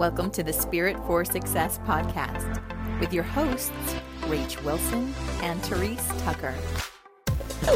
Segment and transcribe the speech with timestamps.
[0.00, 2.58] Welcome to the Spirit for Success podcast
[3.00, 3.70] with your hosts,
[4.22, 6.54] Rach Wilson and Therese Tucker.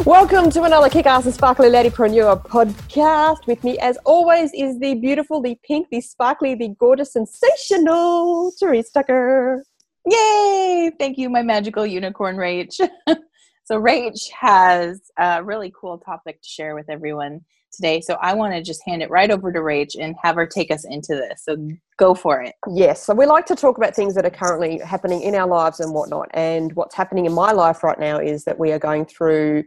[0.06, 3.46] Welcome to another Kick Ass and Sparkly Ladypreneur podcast.
[3.46, 8.90] With me, as always, is the beautiful, the pink, the sparkly, the gorgeous, sensational Therese
[8.90, 9.62] Tucker.
[10.06, 10.92] Yay!
[10.98, 12.72] Thank you, my magical unicorn Rach.
[13.64, 17.44] so, Rach has a really cool topic to share with everyone
[17.76, 18.00] today.
[18.00, 20.70] So I want to just hand it right over to Rach and have her take
[20.70, 21.44] us into this.
[21.44, 21.56] So
[21.96, 22.54] go for it.
[22.72, 23.04] Yes.
[23.04, 25.92] So we like to talk about things that are currently happening in our lives and
[25.92, 26.28] whatnot.
[26.34, 29.64] And what's happening in my life right now is that we are going through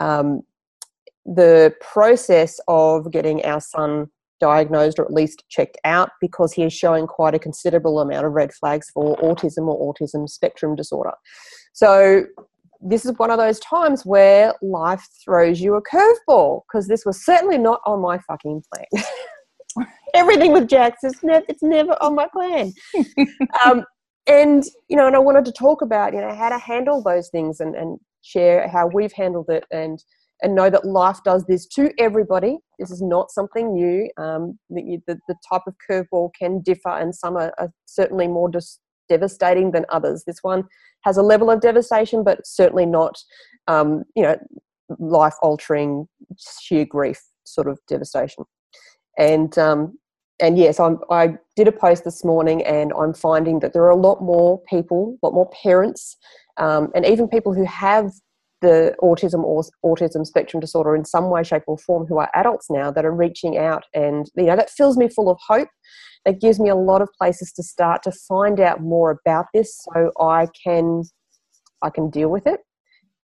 [0.00, 0.42] um,
[1.24, 4.08] the process of getting our son
[4.40, 8.32] diagnosed or at least checked out because he is showing quite a considerable amount of
[8.32, 11.12] red flags for autism or autism spectrum disorder.
[11.72, 12.24] So
[12.82, 17.24] this is one of those times where life throws you a curveball because this was
[17.24, 19.86] certainly not on my fucking plan.
[20.14, 22.72] Everything with Jaks is never it's never on my plan.
[23.64, 23.84] um,
[24.26, 27.28] and you know, and I wanted to talk about you know how to handle those
[27.28, 30.02] things and, and share how we've handled it and
[30.42, 32.58] and know that life does this to everybody.
[32.78, 34.10] This is not something new.
[34.16, 38.48] Um, the, the, the type of curveball can differ, and some are, are certainly more
[38.48, 38.80] dis-
[39.12, 40.24] devastating than others.
[40.24, 40.62] This one
[41.06, 43.14] has a level of devastation, but certainly not,
[43.74, 44.36] um, you know,
[44.98, 45.90] life altering,
[46.62, 48.44] sheer grief sort of devastation.
[49.18, 49.80] And um,
[50.40, 51.24] and yes, I'm, I
[51.58, 55.00] did a post this morning, and I'm finding that there are a lot more people,
[55.22, 56.16] a lot more parents,
[56.56, 58.06] um, and even people who have
[58.62, 62.70] the autism or autism spectrum disorder in some way, shape, or form who are adults
[62.70, 65.68] now that are reaching out, and you know that fills me full of hope
[66.24, 69.84] it gives me a lot of places to start to find out more about this
[69.84, 71.02] so I can
[71.82, 72.60] I can deal with it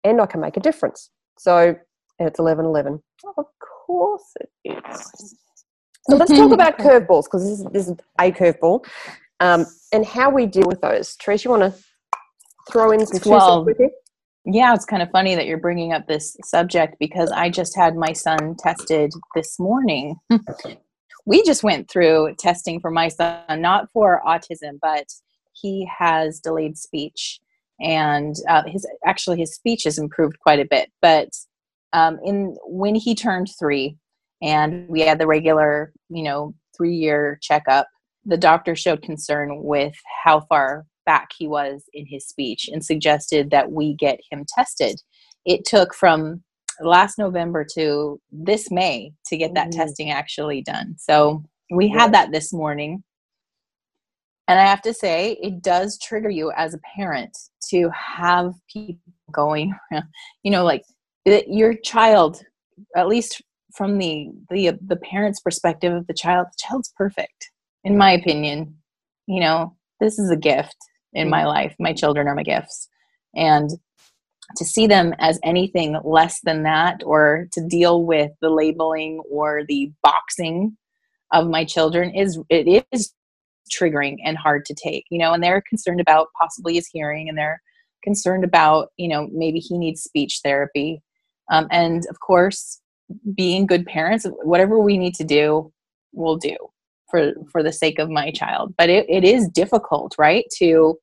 [0.04, 1.10] and I can make a difference.
[1.38, 1.76] So
[2.18, 3.02] it's 11 11.
[3.36, 3.44] Of
[3.86, 5.36] course it is.
[6.08, 8.86] So let's talk about curveballs because this is, this is a curveball
[9.40, 11.16] um, and how we deal with those.
[11.16, 11.74] Trish, you want to
[12.72, 13.90] throw in some well, with you?
[14.50, 17.96] Yeah, it's kind of funny that you're bringing up this subject because I just had
[17.96, 20.16] my son tested this morning
[21.28, 25.04] we just went through testing for my son, not for autism, but
[25.52, 27.38] he has delayed speech,
[27.80, 30.90] and uh, his actually his speech has improved quite a bit.
[31.02, 31.28] But
[31.92, 33.98] um, in when he turned three,
[34.40, 37.86] and we had the regular, you know, three year checkup,
[38.24, 39.94] the doctor showed concern with
[40.24, 45.00] how far back he was in his speech and suggested that we get him tested.
[45.46, 46.42] It took from
[46.82, 49.80] last November to this May to get that mm-hmm.
[49.80, 50.96] testing actually done.
[50.98, 53.02] So we had that this morning.
[54.48, 57.36] And I have to say, it does trigger you as a parent
[57.70, 59.00] to have people
[59.32, 59.74] going,
[60.42, 60.84] you know, like
[61.24, 62.42] your child,
[62.96, 63.40] at least
[63.74, 67.50] from the, the the parent's perspective of the child, the child's perfect,
[67.84, 68.74] in my opinion.
[69.26, 70.76] You know, this is a gift
[71.12, 71.48] in my mm-hmm.
[71.48, 71.76] life.
[71.78, 72.88] My children are my gifts.
[73.34, 73.70] And
[74.56, 79.62] to see them as anything less than that or to deal with the labeling or
[79.68, 80.76] the boxing
[81.32, 83.12] of my children is it is
[83.70, 87.36] triggering and hard to take you know and they're concerned about possibly his hearing and
[87.36, 87.60] they're
[88.02, 91.02] concerned about you know maybe he needs speech therapy
[91.50, 92.80] um, and of course
[93.34, 95.70] being good parents whatever we need to do
[96.12, 96.56] we'll do
[97.10, 98.74] for for the sake of my child.
[98.76, 100.98] But it, it is difficult right to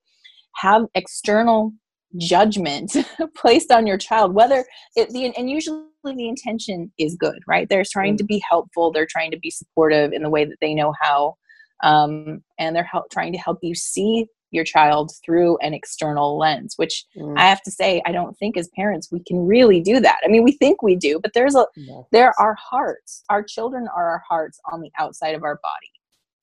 [0.56, 1.74] have external
[2.18, 2.96] judgment
[3.36, 7.68] placed on your child whether it the and usually the intention is good right?
[7.70, 8.92] They're trying to be helpful.
[8.92, 11.36] They're trying to be supportive in the way that they know how.
[11.84, 16.76] Um, and they're help, trying to help you see your child through an external lens
[16.78, 17.38] which mm.
[17.38, 20.20] i have to say i don't think as parents we can really do that.
[20.24, 22.02] I mean we think we do but there's a yeah.
[22.12, 23.24] there are hearts.
[23.30, 25.92] Our children are our hearts on the outside of our body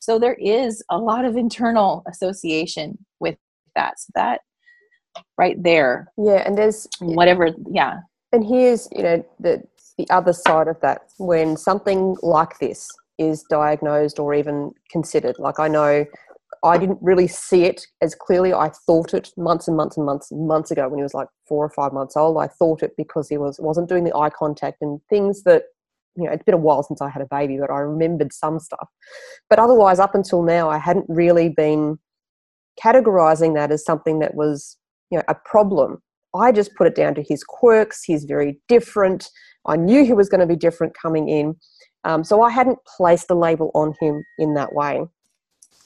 [0.03, 3.37] so there is a lot of internal association with
[3.77, 4.41] that so that
[5.39, 6.09] right there.
[6.19, 7.51] Yeah, and there's whatever.
[7.71, 8.01] Yeah,
[8.33, 9.63] and here's you know the
[9.99, 15.37] the other side of that when something like this is diagnosed or even considered.
[15.39, 16.05] Like I know
[16.65, 18.53] I didn't really see it as clearly.
[18.53, 21.29] I thought it months and months and months and months ago when he was like
[21.47, 22.39] four or five months old.
[22.39, 25.63] I thought it because he was wasn't doing the eye contact and things that
[26.17, 28.59] you know it's been a while since I had a baby, but I remembered some
[28.59, 28.89] stuff.
[29.49, 31.99] But otherwise, up until now, I hadn't really been
[32.83, 34.77] categorizing that as something that was
[35.11, 36.03] you know a problem.
[36.35, 38.03] I just put it down to his quirks.
[38.03, 39.29] He's very different.
[39.67, 41.57] I knew he was going to be different coming in.
[42.05, 45.03] Um, so i hadn't placed the label on him in that way.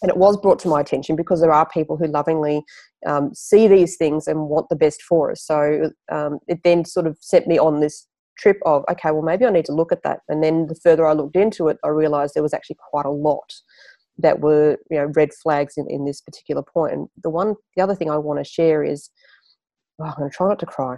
[0.03, 2.63] And it was brought to my attention because there are people who lovingly
[3.07, 5.43] um, see these things and want the best for us.
[5.43, 8.07] So um, it then sort of set me on this
[8.39, 11.07] trip of okay well maybe i need to look at that and then the further
[11.07, 13.53] i looked into it i realized there was actually quite a lot
[14.19, 16.93] that were you know red flags in, in this particular point.
[16.93, 19.11] And the one, the other thing I want to share is,
[20.01, 20.97] oh, I'm going to try not to cry.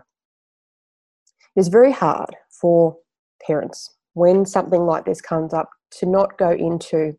[1.56, 2.30] It's very hard
[2.60, 2.96] for
[3.44, 7.16] parents when something like this comes up to not go into,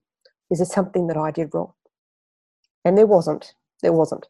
[0.51, 1.73] is it something that I did wrong?
[2.85, 3.53] And there wasn't.
[3.81, 4.27] There wasn't.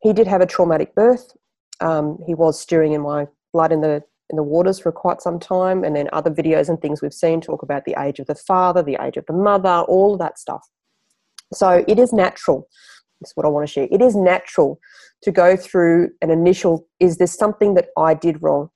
[0.00, 1.32] He did have a traumatic birth.
[1.80, 5.38] Um, he was stewing in my blood in the in the waters for quite some
[5.38, 8.34] time, and then other videos and things we've seen talk about the age of the
[8.34, 10.66] father, the age of the mother, all of that stuff.
[11.52, 12.68] So it is natural.
[13.20, 13.88] That's what I want to share.
[13.90, 14.78] It is natural
[15.22, 18.70] to go through an initial is this something that I did wrong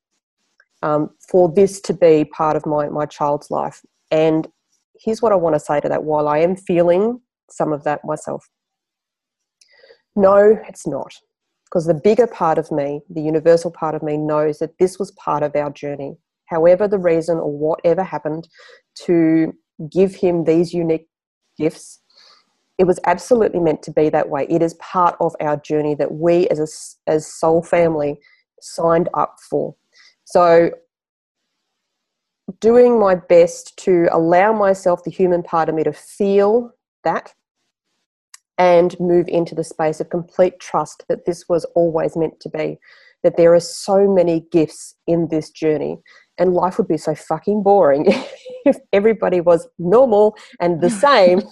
[0.83, 3.81] um, for this to be part of my, my child's life?
[4.11, 4.49] And
[5.01, 7.21] here's what I want to say to that while I am feeling
[7.51, 8.49] some of that myself.
[10.17, 11.15] No, it's not.
[11.75, 15.11] Because the bigger part of me, the universal part of me, knows that this was
[15.11, 16.17] part of our journey.
[16.47, 18.47] However, the reason or whatever happened
[19.07, 19.53] to
[19.91, 21.09] give him these unique
[21.59, 22.01] gifts
[22.79, 24.47] it was absolutely meant to be that way.
[24.51, 28.19] It is part of our journey that we as a, as soul family
[28.61, 29.77] signed up for.
[30.25, 30.71] So
[32.61, 36.73] doing my best to allow myself the human part of me to feel
[37.05, 37.33] that
[38.59, 42.79] and move into the space of complete trust that this was always meant to be
[43.23, 45.99] that there are so many gifts in this journey
[46.39, 48.07] and life would be so fucking boring
[48.65, 51.43] if everybody was normal and the same.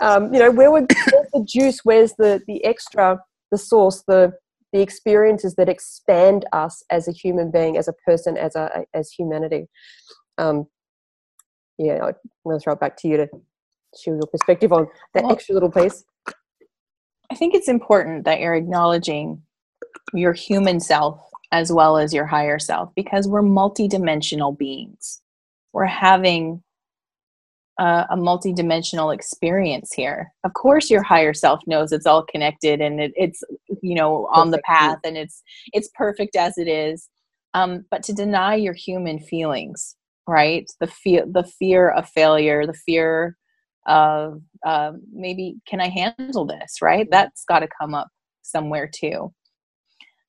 [0.00, 1.80] um, you know, where would where's the juice?
[1.84, 3.18] Where's the the extra,
[3.50, 4.32] the source, the
[4.72, 9.10] the experiences that expand us as a human being, as a person, as a as
[9.10, 9.68] humanity.
[10.38, 10.66] Um,
[11.78, 12.14] yeah, I'm
[12.44, 13.28] going to throw it back to you to
[13.98, 16.04] share your perspective on that well, extra little piece.
[17.30, 19.42] I think it's important that you're acknowledging
[20.14, 21.20] your human self
[21.52, 25.20] as well as your higher self because we're multidimensional beings.
[25.72, 26.62] We're having
[27.78, 30.32] a, a multidimensional experience here.
[30.44, 33.42] Of course, your higher self knows it's all connected and it, it's
[33.82, 37.08] you know on the path and it's it's perfect as it is.
[37.54, 39.96] Um, but to deny your human feelings,
[40.26, 40.70] right?
[40.80, 43.36] The fear, the fear of failure, the fear
[43.86, 47.08] of um, maybe can I handle this, right?
[47.10, 48.08] That's got to come up
[48.42, 49.32] somewhere too.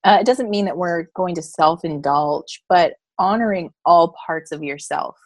[0.03, 4.63] Uh, it doesn't mean that we're going to self indulge, but honoring all parts of
[4.63, 5.17] yourself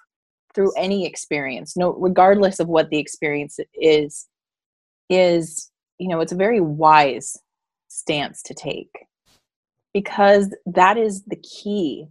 [0.54, 4.28] through any experience, no, regardless of what the experience is,
[5.10, 5.70] is
[6.00, 7.38] you know it's a very wise
[7.90, 9.06] stance to take
[9.94, 12.08] because that is the key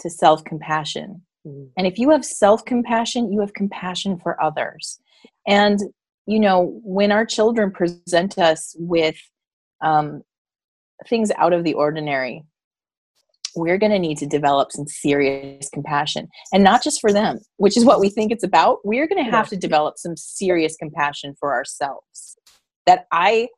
[0.00, 1.22] to self compassion.
[1.46, 1.66] Mm-hmm.
[1.76, 5.00] And if you have self compassion, you have compassion for others.
[5.46, 5.78] And
[6.26, 9.16] you know when our children present us with
[9.82, 10.22] um,
[11.08, 12.44] things out of the ordinary,
[13.54, 16.28] we're going to need to develop some serious compassion.
[16.52, 18.78] And not just for them, which is what we think it's about.
[18.84, 22.36] We're going to have to develop some serious compassion for ourselves.
[22.86, 23.48] That I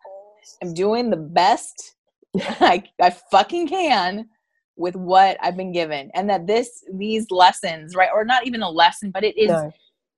[0.63, 1.95] am doing the best
[2.61, 4.29] I, I fucking can
[4.77, 6.11] with what I've been given.
[6.15, 9.51] And that this, these lessons, right, or not even a lesson, but it is.
[9.51, 9.73] No.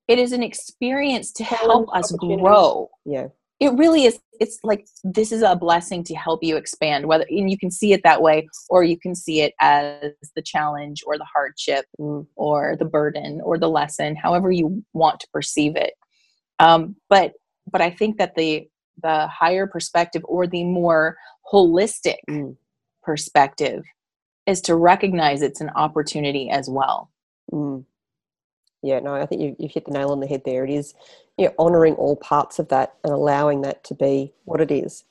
[0.07, 2.89] It is an experience to help us grow.
[3.05, 3.27] Yeah
[3.59, 7.49] it really is it's like this is a blessing to help you expand whether and
[7.49, 11.17] you can see it that way or you can see it as the challenge or
[11.17, 12.25] the hardship mm.
[12.35, 15.93] or the burden or the lesson however you want to perceive it
[16.59, 17.33] um, but
[17.71, 18.67] but i think that the
[19.01, 21.17] the higher perspective or the more
[21.51, 22.55] holistic mm.
[23.03, 23.83] perspective
[24.45, 27.09] is to recognize it's an opportunity as well
[27.51, 27.83] mm.
[28.83, 30.63] Yeah, no, I think you, you've hit the nail on the head there.
[30.63, 30.93] It is
[31.37, 35.03] you know, honouring all parts of that and allowing that to be what it is.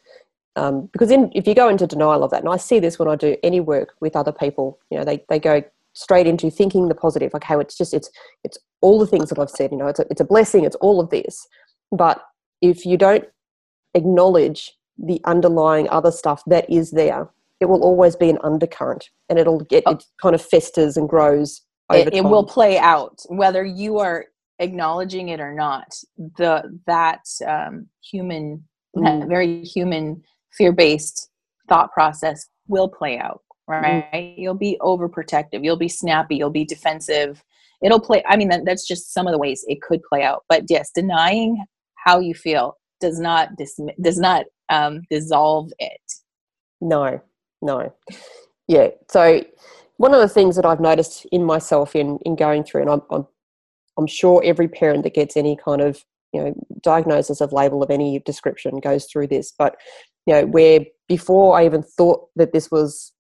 [0.56, 3.08] Um, because in, if you go into denial of that, and I see this when
[3.08, 6.88] I do any work with other people, you know, they, they go straight into thinking
[6.88, 7.32] the positive.
[7.44, 8.10] Hey, it's just it's
[8.42, 9.70] it's all the things that I've said.
[9.70, 10.64] You know, it's a, it's a blessing.
[10.64, 11.46] It's all of this.
[11.92, 12.22] But
[12.62, 13.24] if you don't
[13.94, 17.28] acknowledge the underlying other stuff that is there,
[17.60, 19.92] it will always be an undercurrent, and it'll get oh.
[19.92, 24.26] it kind of festers and grows it, it, will play out whether you are
[24.58, 28.64] acknowledging it or not the that um, human
[28.96, 29.20] mm.
[29.20, 31.30] that very human fear-based
[31.68, 34.08] thought process will play out right?
[34.12, 34.34] Mm.
[34.36, 37.42] you'll be overprotective you'll be snappy you'll be defensive.
[37.82, 40.44] It'll play i mean that, that's just some of the ways it could play out.
[40.48, 41.64] But yes denying
[41.96, 46.00] how you feel does not dis- does not um, dissolve it.
[46.80, 47.20] No
[47.60, 47.92] no.
[48.66, 49.42] Yeah so
[49.98, 53.02] one of the things that I've noticed in myself in in going through, and I'm,
[53.10, 53.26] I'm
[53.98, 57.90] I'm sure every parent that gets any kind of you know diagnosis of label of
[57.90, 59.76] any description goes through this, but
[60.26, 63.12] you know where before I even thought that this was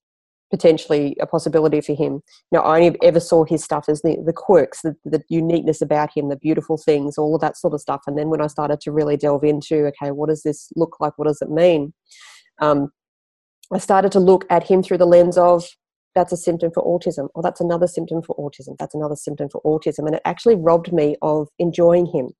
[0.50, 2.14] potentially a possibility for him.
[2.50, 5.82] You know, I only ever saw his stuff as the, the quirks, the, the uniqueness
[5.82, 8.02] about him, the beautiful things, all of that sort of stuff.
[8.06, 11.14] And then when I started to really delve into, okay, what does this look like?
[11.16, 11.92] What does it mean?
[12.60, 12.90] Um,
[13.72, 15.66] I started to look at him through the lens of
[16.16, 19.62] that's a symptom for autism, or that's another symptom for autism, that's another symptom for
[19.62, 20.06] autism.
[20.06, 22.30] And it actually robbed me of enjoying him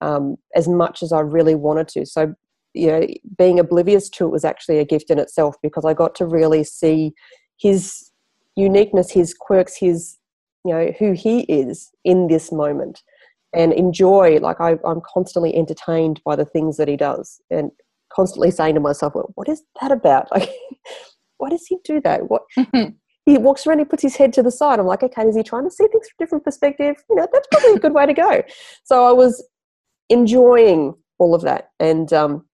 [0.00, 2.06] um, as much as I really wanted to.
[2.06, 2.34] So
[2.74, 3.06] you know,
[3.36, 6.64] being oblivious to it was actually a gift in itself because I got to really
[6.64, 7.12] see
[7.58, 8.10] his
[8.56, 10.18] uniqueness, his quirks, his,
[10.64, 13.02] you know, who he is in this moment
[13.54, 14.38] and enjoy.
[14.38, 17.70] Like I, I'm constantly entertained by the things that he does and
[18.12, 20.28] constantly saying to myself, well, what is that about?
[20.34, 20.50] Like,
[21.42, 22.30] why does he do that?
[22.30, 22.42] What?
[23.26, 24.78] he walks around, he puts his head to the side.
[24.78, 26.96] I'm like, okay, is he trying to see things from a different perspective?
[27.10, 28.42] You know, that's probably a good way to go.
[28.84, 29.44] So I was
[30.08, 31.70] enjoying all of that.
[31.80, 32.44] And um,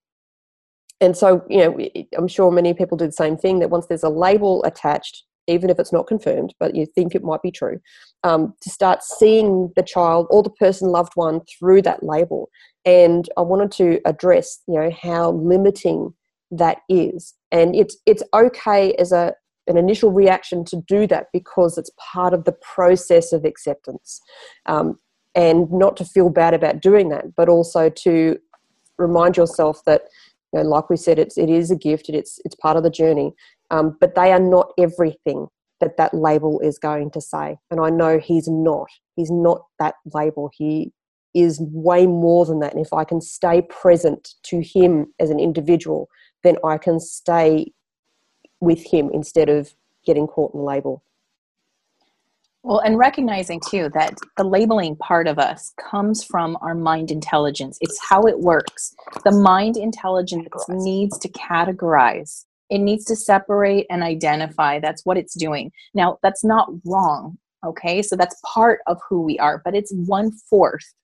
[1.01, 1.79] and so you know
[2.17, 5.71] i'm sure many people do the same thing that once there's a label attached even
[5.71, 7.79] if it's not confirmed but you think it might be true
[8.25, 12.49] um, to start seeing the child or the person loved one through that label
[12.85, 16.13] and i wanted to address you know how limiting
[16.51, 19.35] that is and it's it's okay as a
[19.67, 24.21] an initial reaction to do that because it's part of the process of acceptance
[24.65, 24.97] um,
[25.35, 28.39] and not to feel bad about doing that but also to
[28.99, 30.03] remind yourself that
[30.53, 32.09] you know, like we said, it's it is a gift.
[32.09, 33.33] It's it's part of the journey.
[33.71, 35.49] Um, but they are not everything
[35.81, 37.57] that that label is going to say.
[37.71, 38.89] And I know he's not.
[39.15, 40.51] He's not that label.
[40.57, 40.93] He
[41.35, 42.75] is way more than that.
[42.75, 46.09] And if I can stay present to him as an individual,
[46.49, 47.73] then I can stay
[48.61, 49.75] with him instead of
[50.05, 51.03] getting caught in the label.
[52.65, 57.79] Well, and recognizing too that the labeling part of us comes from our mind intelligence.
[57.81, 58.95] It's how it works.
[59.25, 64.81] The mind intelligence needs to categorize, it needs to separate and identify.
[64.81, 65.71] That's what it's doing.
[65.95, 67.39] Now, that's not wrong.
[67.65, 70.95] Okay, so that's part of who we are, but it's one fourth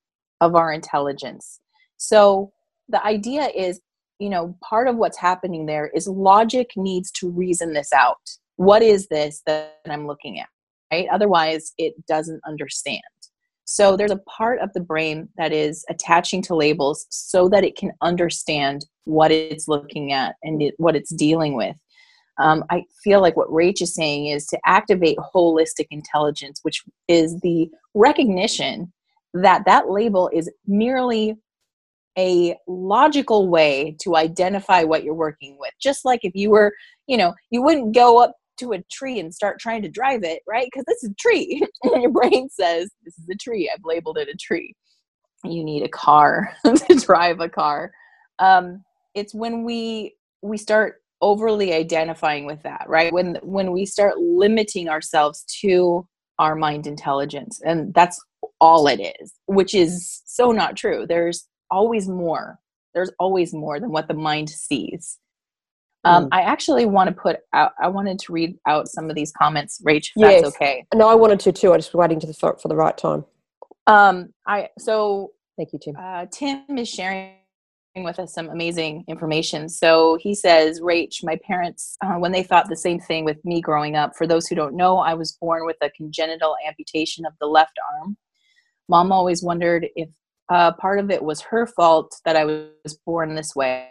[0.40, 1.60] of our intelligence.
[1.96, 2.52] So
[2.88, 3.80] the idea is,
[4.18, 8.18] you know, part of what's happening there is logic needs to reason this out.
[8.56, 10.48] What is this that I'm looking at?
[10.94, 11.08] right?
[11.12, 13.02] Otherwise, it doesn't understand.
[13.64, 17.76] So there's a part of the brain that is attaching to labels so that it
[17.76, 21.74] can understand what it's looking at and it, what it's dealing with.
[22.38, 27.40] Um, I feel like what Rach is saying is to activate holistic intelligence, which is
[27.40, 28.92] the recognition
[29.34, 31.36] that that label is merely
[32.18, 35.72] a logical way to identify what you're working with.
[35.80, 36.72] Just like if you were,
[37.06, 40.40] you know, you wouldn't go up to a tree and start trying to drive it,
[40.46, 40.66] right?
[40.66, 41.60] Because this is a tree.
[41.82, 43.70] and your brain says, This is a tree.
[43.72, 44.74] I've labeled it a tree.
[45.44, 47.92] You need a car to drive a car.
[48.38, 48.82] Um,
[49.14, 53.12] it's when we we start overly identifying with that, right?
[53.12, 56.06] When when we start limiting ourselves to
[56.38, 58.20] our mind intelligence, and that's
[58.60, 61.06] all it is, which is so not true.
[61.08, 62.58] There's always more.
[62.94, 65.18] There's always more than what the mind sees.
[66.04, 66.28] Um, mm.
[66.32, 69.82] I actually want to put out, I wanted to read out some of these comments,
[69.86, 70.42] Rach, if yes.
[70.42, 70.86] that's okay.
[70.94, 71.72] No, I wanted to too.
[71.72, 73.24] I just was waiting to the for, for the right time.
[73.86, 75.96] Um, I, so thank you, Tim.
[75.98, 77.32] Uh, Tim is sharing
[77.96, 79.68] with us some amazing information.
[79.68, 83.60] So he says, Rach, my parents, uh, when they thought the same thing with me
[83.60, 87.32] growing up, for those who don't know, I was born with a congenital amputation of
[87.40, 88.16] the left arm.
[88.88, 90.10] Mom always wondered if
[90.48, 93.88] uh, part of it was her fault that I was born this way.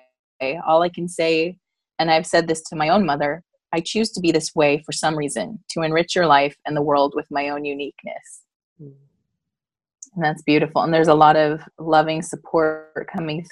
[0.65, 1.57] All I can say
[1.99, 3.43] and I've said this to my own mother
[3.73, 6.81] I choose to be this way for some reason, to enrich your life and the
[6.81, 8.43] world with my own uniqueness.
[8.79, 8.93] Mm.
[10.13, 10.83] And that's beautiful.
[10.83, 13.45] And there's a lot of loving support coming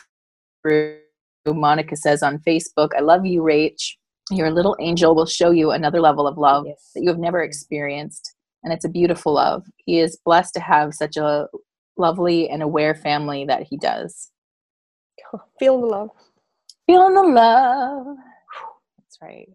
[0.61, 0.99] through.
[1.47, 3.95] Monica says on Facebook, I love you, Rach.
[4.29, 6.91] Your little angel will show you another level of love yes.
[6.93, 8.35] that you have never experienced.
[8.63, 9.63] And it's a beautiful love.
[9.77, 11.47] He is blessed to have such a
[12.01, 14.31] lovely and aware family that he does.
[15.59, 16.09] Feeling the love.
[16.85, 18.17] Feeling the love
[18.97, 19.49] That's right.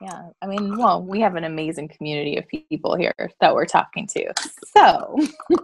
[0.00, 4.06] Yeah, I mean, well, we have an amazing community of people here that we're talking
[4.06, 4.32] to.
[4.74, 5.18] So,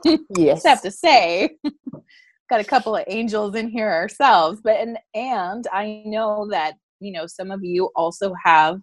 [0.36, 1.56] yes, I have to say,
[2.50, 4.60] got a couple of angels in here ourselves.
[4.62, 8.80] But and and I know that you know some of you also have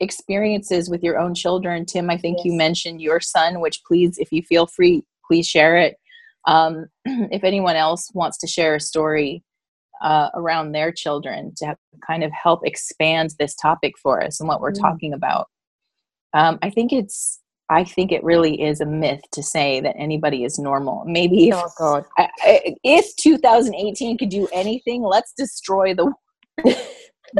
[0.00, 1.86] experiences with your own children.
[1.86, 2.46] Tim, I think yes.
[2.46, 5.96] you mentioned your son, which please, if you feel free, please share it.
[6.48, 9.44] Um, if anyone else wants to share a story
[10.02, 11.76] uh, around their children to
[12.06, 14.80] kind of help expand this topic for us and what we're mm.
[14.80, 15.46] talking about.
[16.34, 17.40] Um, I think it's
[17.70, 21.04] I think it really is a myth to say that anybody is normal.
[21.06, 22.04] Maybe if, oh God.
[22.16, 26.10] I, I, if 2018 could do anything, let's destroy the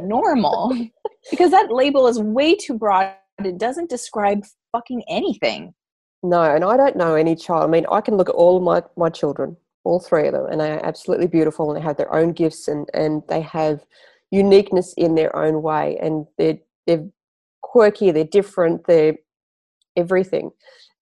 [0.02, 0.76] normal
[1.30, 5.74] because that label is way too broad it doesn't describe fucking anything.
[6.22, 7.64] No, and I don't know any child.
[7.64, 10.60] I mean, I can look at all my, my children, all three of them, and
[10.60, 13.84] they are absolutely beautiful and they have their own gifts and, and they have
[14.30, 15.96] uniqueness in their own way.
[16.00, 17.06] And they're, they're
[17.62, 19.16] quirky, they're different, they're
[19.96, 20.50] everything.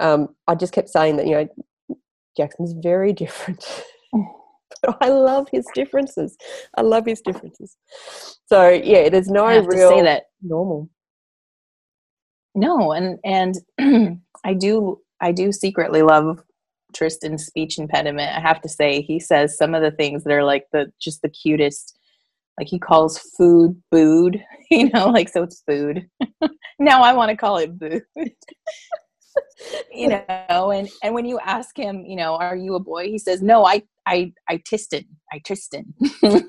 [0.01, 1.97] Um, I just kept saying that, you know,
[2.37, 3.65] Jackson's very different.
[4.83, 6.37] but I love his differences.
[6.77, 7.77] I love his differences.
[8.47, 10.91] So yeah, there's no I have real to say that normal.
[12.55, 16.43] no, and and I do I do secretly love
[16.95, 18.37] Tristan's speech impediment.
[18.37, 21.23] I have to say, he says some of the things that are like the just
[21.23, 21.99] the cutest.
[22.59, 26.09] Like he calls food food, you know, like so it's food.
[26.79, 28.03] now I want to call it food.
[29.93, 33.09] you know, and and when you ask him, you know, are you a boy?
[33.09, 35.93] He says, no, I I I Tristan, I Tristan.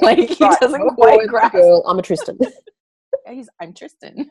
[0.02, 1.54] like he Right, doesn't I'm quite grasp.
[1.54, 2.38] girl, I'm a Tristan.
[3.30, 4.30] He's I'm Tristan.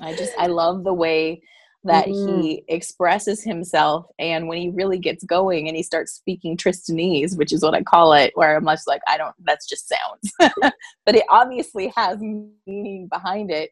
[0.00, 1.40] I just I love the way
[1.88, 2.42] that Mm.
[2.42, 7.52] he expresses himself and when he really gets going and he starts speaking Tristanese, which
[7.52, 10.32] is what I call it, where I'm just like, I don't that's just sounds.
[11.04, 13.70] but it obviously has meaning behind it.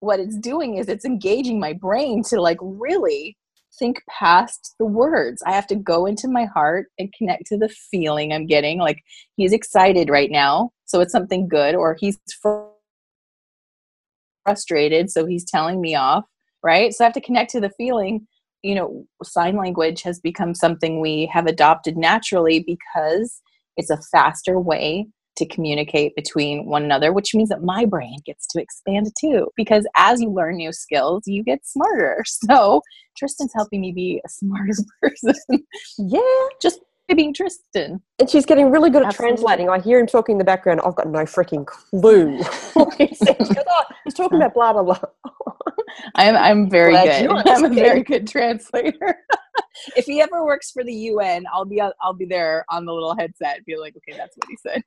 [0.00, 3.36] What it's doing is it's engaging my brain to like really
[3.78, 5.42] think past the words.
[5.46, 8.78] I have to go into my heart and connect to the feeling I'm getting.
[8.78, 9.02] Like
[9.36, 12.18] he's excited right now, so it's something good, or he's
[14.44, 16.24] frustrated, so he's telling me off,
[16.62, 16.92] right?
[16.92, 18.26] So I have to connect to the feeling.
[18.62, 23.40] You know, sign language has become something we have adopted naturally because
[23.76, 25.06] it's a faster way
[25.38, 29.48] to communicate between one another, which means that my brain gets to expand too.
[29.56, 32.24] Because as you learn new skills, you get smarter.
[32.48, 32.82] So
[33.16, 34.72] Tristan's helping me be a smarter
[35.02, 35.34] person
[35.98, 36.20] yeah.
[36.62, 36.80] just
[37.16, 38.02] being Tristan.
[38.18, 39.36] And she's getting really good at Absolutely.
[39.36, 39.68] translating.
[39.68, 40.80] I hear him talking in the background.
[40.84, 42.38] I've got no freaking clue
[42.98, 43.36] he says.
[43.40, 44.98] Oh, he's talking about blah, blah, blah.
[46.14, 47.46] I'm I'm very Glad good.
[47.46, 49.16] I'm a very good translator.
[49.96, 53.16] if he ever works for the UN, I'll be I'll be there on the little
[53.16, 53.64] headset.
[53.64, 54.82] Be like, okay, that's what he said.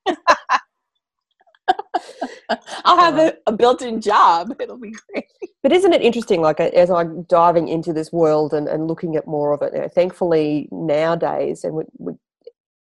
[2.85, 4.55] I'll have a, a built-in job.
[4.59, 5.25] It'll be great.
[5.63, 9.27] But isn't it interesting, like as I'm diving into this world and, and looking at
[9.27, 12.13] more of it, you know, thankfully nowadays, and we, we,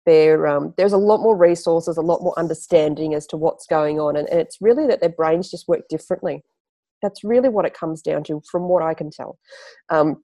[0.06, 4.00] there, um, there's a lot more resources, a lot more understanding as to what's going
[4.00, 4.16] on.
[4.16, 6.42] And, and it's really that their brains just work differently.
[7.02, 9.38] That's really what it comes down to, from what I can tell.
[9.88, 10.22] Um,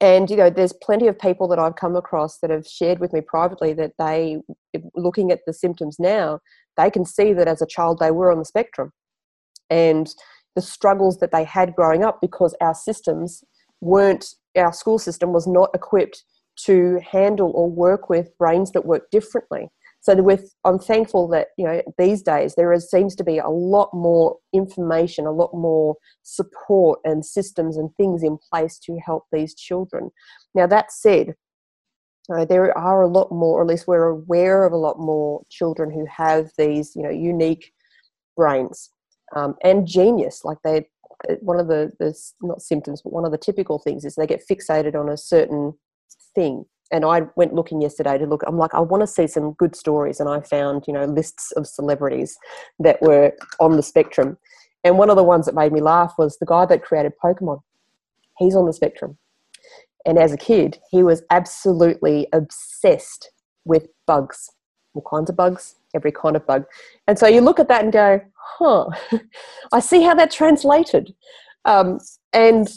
[0.00, 3.12] and, you know, there's plenty of people that I've come across that have shared with
[3.12, 4.38] me privately that they,
[4.94, 6.40] looking at the symptoms now,
[6.76, 8.92] they can see that as a child they were on the spectrum.
[9.70, 10.08] And
[10.54, 13.42] the struggles that they had growing up because our systems
[13.80, 16.24] weren't our school system was not equipped
[16.64, 19.68] to handle or work with brains that work differently
[20.08, 23.48] so with i'm thankful that you know these days there is, seems to be a
[23.48, 29.24] lot more information a lot more support and systems and things in place to help
[29.32, 30.10] these children
[30.54, 31.34] now that said
[32.34, 35.42] uh, there are a lot more or at least we're aware of a lot more
[35.50, 37.72] children who have these you know unique
[38.36, 38.90] brains
[39.34, 40.42] um, and genius.
[40.44, 40.88] Like they,
[41.40, 44.44] one of the, the not symptoms, but one of the typical things is they get
[44.50, 45.74] fixated on a certain
[46.34, 46.64] thing.
[46.90, 48.42] And I went looking yesterday to look.
[48.46, 51.52] I'm like, I want to see some good stories, and I found you know lists
[51.52, 52.38] of celebrities
[52.78, 54.38] that were on the spectrum.
[54.84, 57.60] And one of the ones that made me laugh was the guy that created Pokemon.
[58.38, 59.18] He's on the spectrum.
[60.06, 63.30] And as a kid, he was absolutely obsessed
[63.64, 64.50] with bugs,
[64.94, 66.64] all kinds of bugs, every kind of bug.
[67.06, 68.88] And so you look at that and go, huh,
[69.72, 71.14] I see how that translated.
[71.64, 71.98] Um,
[72.32, 72.68] and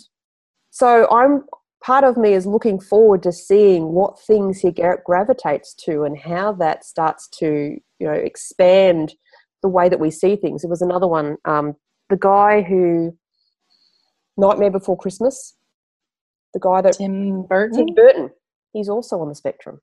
[0.71, 1.43] so I'm
[1.83, 4.71] part of me is looking forward to seeing what things he
[5.05, 9.13] gravitates to and how that starts to, you know, expand
[9.61, 10.61] the way that we see things.
[10.61, 11.75] There was another one, um,
[12.09, 13.17] the guy who
[14.37, 15.55] Nightmare Before Christmas,
[16.53, 17.85] the guy that Tim Burton?
[17.87, 18.29] Tim Burton,
[18.73, 19.81] he's also on the spectrum.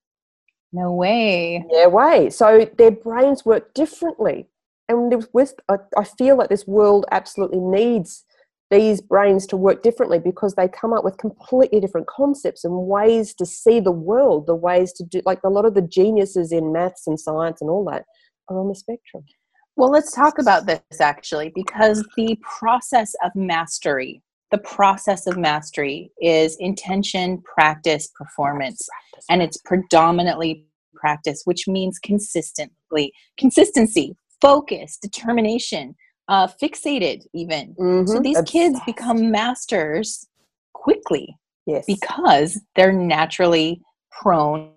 [0.72, 1.64] No way.
[1.70, 2.30] Yeah, way.
[2.30, 4.48] So their brains work differently.
[4.88, 8.24] And with- with, I, I feel like this world absolutely needs
[8.70, 13.34] these brains to work differently because they come up with completely different concepts and ways
[13.34, 16.72] to see the world, the ways to do, like a lot of the geniuses in
[16.72, 18.04] maths and science and all that
[18.48, 19.24] are on the spectrum.
[19.76, 26.10] Well, let's talk about this actually, because the process of mastery, the process of mastery
[26.20, 28.86] is intention, practice, performance,
[29.30, 35.94] and it's predominantly practice, which means consistently, consistency, focus, determination,
[36.28, 37.74] uh, fixated, even.
[38.06, 38.22] So Mhm.
[38.22, 40.26] these kids become masters
[40.74, 41.84] quickly yes.
[41.86, 44.72] because they're naturally prone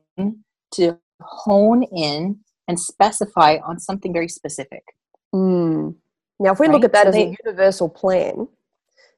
[0.72, 4.84] to hone in and specify on something very specific.
[5.36, 5.96] Mm.
[6.40, 8.48] Now, if we look at that So as they- a universal plan,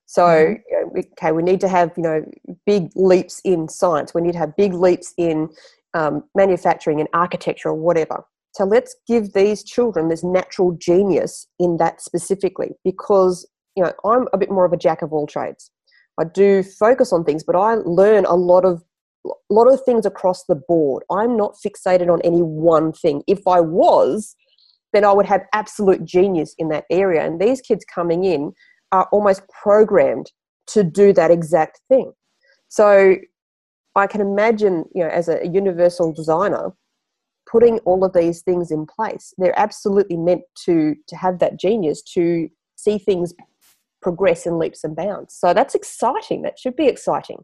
[0.05, 0.97] So, mm-hmm.
[1.13, 2.25] okay, we need to have you know
[2.65, 4.13] big leaps in science.
[4.13, 5.49] We need to have big leaps in
[5.93, 8.25] um, manufacturing and architecture or whatever.
[8.53, 14.27] So let's give these children this natural genius in that specifically, because you know I'm
[14.33, 15.71] a bit more of a jack of all trades.
[16.19, 18.83] I do focus on things, but I learn a lot of
[19.25, 21.03] a lot of things across the board.
[21.09, 23.23] I'm not fixated on any one thing.
[23.27, 24.35] If I was,
[24.91, 27.25] then I would have absolute genius in that area.
[27.25, 28.51] And these kids coming in
[28.91, 30.31] are almost programmed
[30.67, 32.11] to do that exact thing.
[32.67, 33.15] So
[33.95, 36.71] I can imagine, you know, as a universal designer,
[37.53, 39.31] putting all of these things in place.
[39.37, 43.33] They're absolutely meant to to have that genius to see things
[44.01, 45.33] progress in leaps and bounds.
[45.33, 46.41] So that's exciting.
[46.41, 47.37] That should be exciting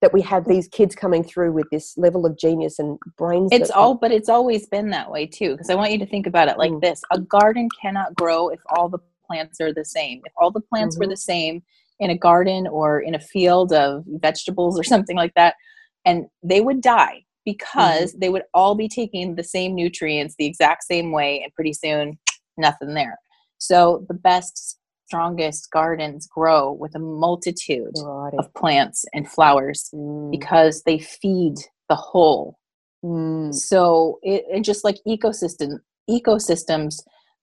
[0.00, 3.50] that we have these kids coming through with this level of genius and brains.
[3.52, 5.52] It's all, but it's always been that way too.
[5.52, 6.80] Because I want you to think about it like mm.
[6.80, 10.22] this: a garden cannot grow if all the plants are the same.
[10.24, 11.04] If all the plants mm-hmm.
[11.04, 11.62] were the same
[11.98, 15.56] in a garden or in a field of vegetables or something like that,
[16.04, 18.18] and they would die because mm-hmm.
[18.18, 22.18] they would all be taking the same nutrients the exact same way, and pretty soon,
[22.58, 23.18] nothing there.
[23.56, 27.94] So the best strongest gardens grow with a multitude
[28.38, 30.30] of plants and flowers mm.
[30.30, 31.54] because they feed
[31.88, 32.58] the whole.
[33.04, 33.54] Mm.
[33.54, 35.78] So it and just like ecosystem
[36.10, 36.96] ecosystems,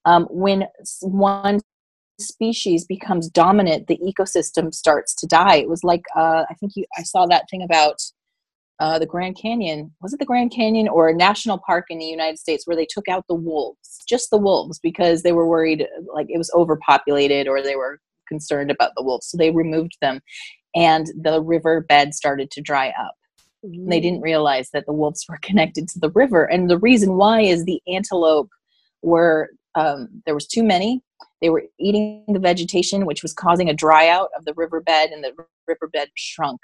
[0.05, 0.65] um, when
[1.01, 1.59] one
[2.19, 5.55] species becomes dominant, the ecosystem starts to die.
[5.55, 8.01] It was like uh, I think you, I saw that thing about
[8.79, 9.91] uh, the Grand Canyon.
[10.01, 12.87] Was it the Grand Canyon or a national park in the United States where they
[12.89, 17.47] took out the wolves, just the wolves, because they were worried like it was overpopulated
[17.47, 19.27] or they were concerned about the wolves.
[19.27, 20.21] So they removed them,
[20.75, 23.15] and the river bed started to dry up.
[23.65, 23.89] Mm-hmm.
[23.89, 27.41] They didn't realize that the wolves were connected to the river, and the reason why
[27.41, 28.49] is the antelope
[29.01, 31.01] were um, there was too many.
[31.41, 35.23] They were eating the vegetation, which was causing a dry out of the riverbed, and
[35.23, 35.33] the
[35.67, 36.59] riverbed shrunk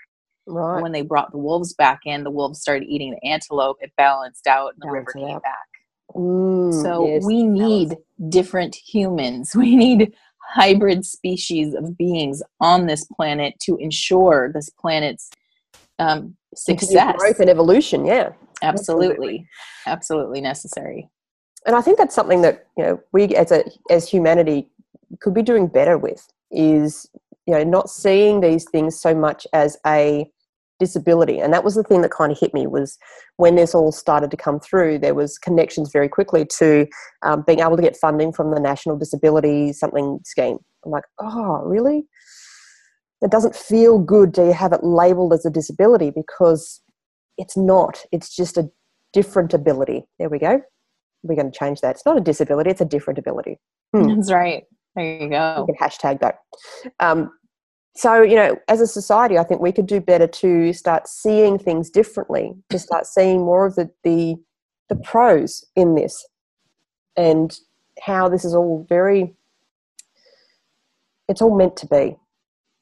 [0.49, 0.81] Right.
[0.81, 3.77] When they brought the wolves back in, the wolves started eating the antelope.
[3.81, 5.67] It balanced out, and the river came back.
[6.15, 7.95] Mm, so yes, we need
[8.29, 9.51] different humans.
[9.55, 15.29] We need hybrid species of beings on this planet to ensure this planet's
[15.99, 18.05] um, success, growth, and evolution.
[18.05, 18.31] Yeah,
[18.63, 18.65] absolutely.
[18.65, 19.47] absolutely,
[19.85, 21.09] absolutely necessary.
[21.67, 24.67] And I think that's something that you know we as a as humanity
[25.19, 27.07] could be doing better with is
[27.45, 30.31] you know not seeing these things so much as a
[30.79, 31.39] disability.
[31.39, 32.97] And that was the thing that kind of hit me was
[33.37, 36.87] when this all started to come through there was connections very quickly to
[37.23, 40.57] um, being able to get funding from the national disability something scheme.
[40.85, 42.05] I'm like oh really?
[43.21, 46.81] It doesn't feel good to have it labeled as a disability because
[47.37, 48.05] it's not.
[48.13, 48.69] It's just a
[49.11, 50.05] different ability.
[50.19, 50.61] There we go.
[51.23, 51.95] We're going to change that.
[51.95, 53.59] It's not a disability it's a different ability.
[53.93, 54.15] Hmm.
[54.15, 54.63] that's right.
[54.95, 55.65] There you go.
[55.67, 56.39] You can hashtag that.
[56.99, 57.31] Um,
[57.99, 61.59] so you know as a society i think we could do better to start seeing
[61.59, 62.81] things differently to mm.
[62.81, 64.35] start seeing more of the the,
[64.89, 66.25] the pros in this
[67.17, 67.59] and
[68.01, 69.35] how this is all very
[71.29, 72.17] it's all meant to be.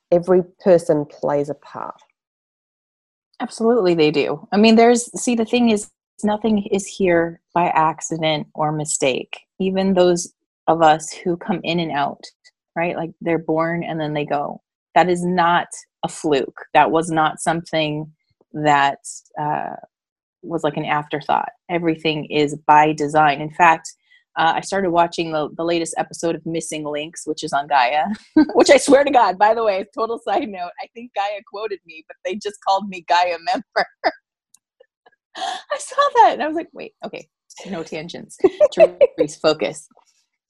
[0.10, 2.02] Every person plays a part.
[3.42, 4.48] Absolutely they do.
[4.52, 5.92] I mean there's see the thing is
[6.24, 9.42] nothing is here by accident or mistake.
[9.60, 10.34] Even those
[10.68, 12.24] of us who come in and out
[12.76, 14.62] right like they're born and then they go
[14.98, 15.68] that is not
[16.04, 16.66] a fluke.
[16.74, 18.12] That was not something
[18.52, 18.98] that
[19.40, 19.76] uh,
[20.42, 21.50] was like an afterthought.
[21.70, 23.40] Everything is by design.
[23.40, 23.94] In fact,
[24.40, 28.06] uh, I started watching the, the latest episode of Missing Links, which is on Gaia,
[28.56, 31.80] which I swear to God, by the way, total side note, I think Gaia quoted
[31.86, 33.88] me, but they just called me Gaia member.
[35.36, 37.28] I saw that and I was like, wait, okay,
[37.70, 38.36] no tangents.
[38.76, 39.88] Therese, focus.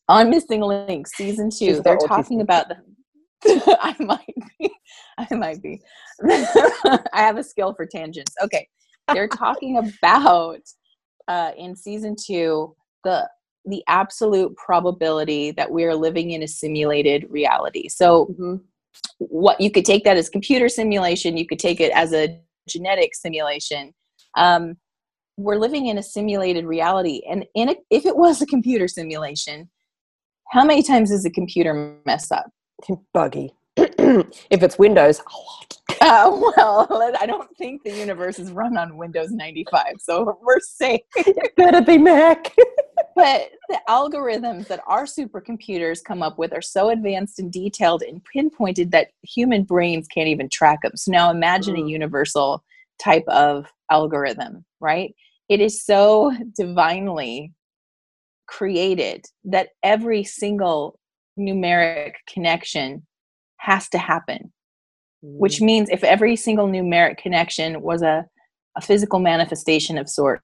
[0.08, 2.78] On Missing Links, season two, they're talking about the,
[3.46, 4.72] I might be.
[5.18, 5.82] I might be.
[6.24, 8.34] I have a skill for tangents.
[8.42, 8.68] Okay.
[9.14, 10.62] They're talking about
[11.28, 13.30] uh, in season two the
[13.66, 17.90] the absolute probability that we are living in a simulated reality.
[17.90, 18.56] So mm-hmm.
[19.18, 23.14] what you could take that as computer simulation, you could take it as a genetic
[23.14, 23.94] simulation.
[24.38, 24.78] Um,
[25.36, 29.70] we're living in a simulated reality, and in a, if it was a computer simulation,
[30.50, 32.50] how many times does a computer mess up?
[33.14, 33.54] Buggy.
[33.78, 35.74] if it's Windows, a lot.
[36.00, 36.88] Uh, well,
[37.20, 41.02] I don't think the universe is run on Windows 95, so we're safe.
[41.16, 42.54] it better be Mac.
[43.16, 48.24] but the algorithms that our supercomputers come up with are so advanced and detailed and
[48.26, 50.96] pinpointed that human brains can't even track them.
[50.96, 51.86] So now imagine mm.
[51.86, 52.64] a universal
[53.00, 55.16] type of algorithm, right?
[55.50, 57.54] It is so divinely
[58.48, 61.00] created that every single
[61.38, 63.06] numeric connection
[63.58, 64.52] has to happen
[65.22, 68.26] which means if every single numeric connection was a,
[68.76, 70.44] a physical manifestation of sorts,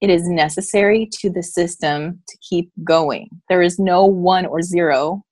[0.00, 3.28] it is necessary to the system to keep going.
[3.48, 5.22] There is no one or zero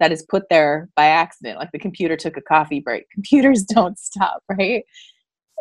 [0.00, 3.08] that is put there by accident, like the computer took a coffee break.
[3.14, 4.84] Computers don't stop, right?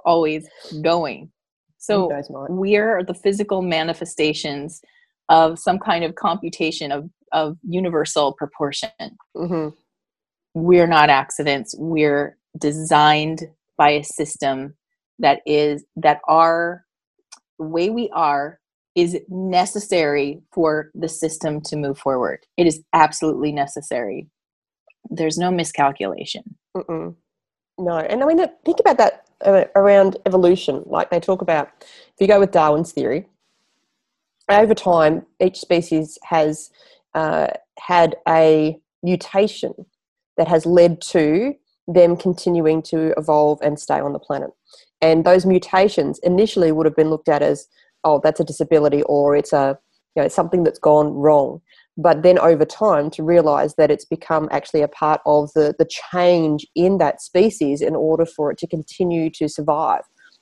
[0.04, 0.48] Always
[0.82, 1.32] going.
[1.78, 2.12] So
[2.50, 4.82] we're the physical manifestations
[5.30, 8.90] of some kind of computation of, of universal proportion.
[9.36, 9.70] Mm-hmm.
[10.54, 11.76] We're not accidents.
[11.78, 13.44] We're designed
[13.78, 14.76] by a system
[15.20, 16.86] that is that our
[17.58, 18.60] way we are
[18.96, 22.40] is necessary for the system to move forward.
[22.58, 24.28] It is absolutely necessary.
[25.10, 26.44] There's no miscalculation.
[26.76, 27.16] Mm-mm.
[27.78, 27.98] no.
[27.98, 30.84] And i mean think about that uh, around evolution.
[30.86, 33.28] Like they talk about if you go with darwin's theory
[34.50, 36.70] over time each species has
[37.14, 37.48] uh,
[37.80, 39.74] had a mutation
[40.38, 41.54] that has led to
[41.88, 44.52] them continuing to evolve and stay on the planet.
[45.02, 47.68] And those mutations initially would have been looked at as,
[48.04, 49.78] oh, that's a disability or it's a
[50.16, 51.62] you know something that's gone wrong.
[51.98, 55.88] But then over time to realize that it's become actually a part of the, the
[56.12, 60.02] change in that species in order for it to continue to survive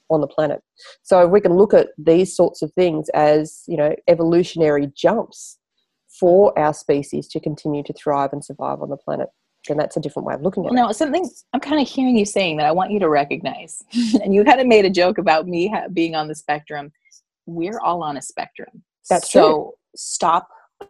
[0.09, 0.61] on the planet.
[1.03, 5.58] So we can look at these sorts of things as, you know, evolutionary jumps
[6.19, 9.29] for our species to continue to thrive and survive on the planet
[9.67, 10.87] then that's a different way of looking at well, it.
[10.87, 13.83] No, something I'm kind of hearing you saying that I want you to recognize,
[14.23, 16.91] and you kind of made a joke about me ha- being on the spectrum.
[17.45, 18.83] We're all on a spectrum.
[19.09, 19.71] That's so true.
[19.95, 20.47] stop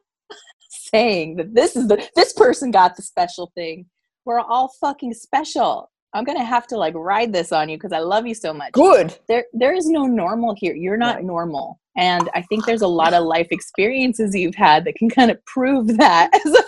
[0.69, 3.85] saying that this is the this person got the special thing.
[4.25, 5.89] We're all fucking special.
[6.13, 8.71] I'm gonna have to like ride this on you because I love you so much.
[8.73, 9.17] Good.
[9.27, 10.73] There, there is no normal here.
[10.73, 11.25] You're not right.
[11.25, 15.29] normal, and I think there's a lot of life experiences you've had that can kind
[15.29, 16.63] of prove that as a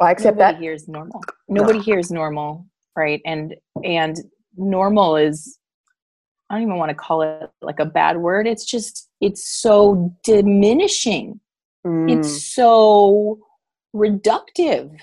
[0.00, 0.62] I accept Nobody that.
[0.62, 1.22] here is normal.
[1.48, 1.84] Nobody no.
[1.84, 2.66] here is normal,
[2.96, 3.20] right?
[3.24, 4.16] And and
[4.56, 5.58] normal is
[6.50, 8.46] I don't even want to call it like a bad word.
[8.46, 11.40] It's just it's so diminishing.
[11.86, 12.18] Mm.
[12.18, 13.38] It's so
[13.94, 14.98] reductive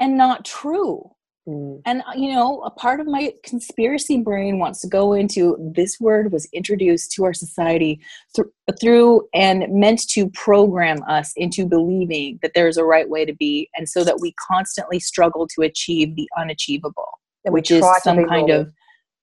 [0.00, 1.10] and not true.
[1.48, 1.80] Mm.
[1.86, 5.98] And, uh, you know, a part of my conspiracy brain wants to go into this
[5.98, 8.00] word was introduced to our society
[8.36, 8.48] th-
[8.80, 13.70] through and meant to program us into believing that there's a right way to be,
[13.74, 17.08] and so that we constantly struggle to achieve the unachievable,
[17.44, 18.60] and which is some kind normal.
[18.60, 18.72] of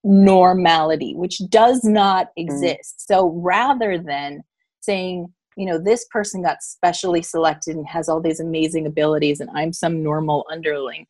[0.04, 2.32] normality, which does not mm.
[2.38, 2.98] exist.
[2.98, 3.06] Mm.
[3.08, 4.42] So rather than
[4.82, 9.50] saying, you know this person got specially selected and has all these amazing abilities and
[9.56, 11.06] i'm some normal underling.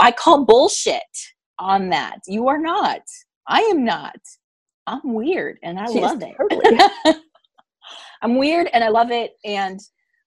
[0.00, 1.02] I call bullshit
[1.58, 2.18] on that.
[2.26, 3.02] You are not.
[3.46, 4.16] I am not.
[4.86, 6.34] I'm weird and i love it.
[6.36, 7.20] totally.
[8.22, 9.80] i'm weird and i love it and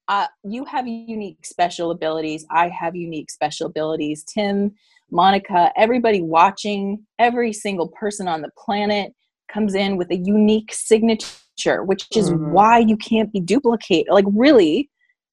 [0.10, 2.46] uh, you have unique special abilities.
[2.50, 4.24] I have unique special abilities.
[4.24, 4.72] Tim
[5.10, 9.13] monica everybody watching every single person on the planet
[9.50, 11.28] comes in with a unique signature,
[11.65, 12.52] which is mm-hmm.
[12.52, 14.12] why you can't be duplicated.
[14.12, 14.89] Like, really,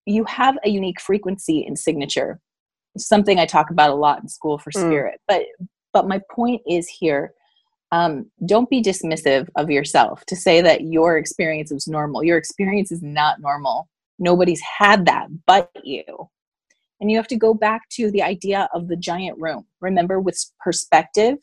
[0.06, 2.40] you have a unique frequency in signature.
[2.96, 4.80] Something I talk about a lot in school for mm.
[4.80, 5.20] spirit.
[5.26, 5.42] But
[5.92, 7.32] but my point is here.
[7.92, 12.24] Um, don't be dismissive of yourself to say that your experience is normal.
[12.24, 13.88] Your experience is not normal.
[14.18, 16.04] Nobody's had that but you.
[17.00, 19.66] And you have to go back to the idea of the giant room.
[19.80, 21.36] Remember, with perspective,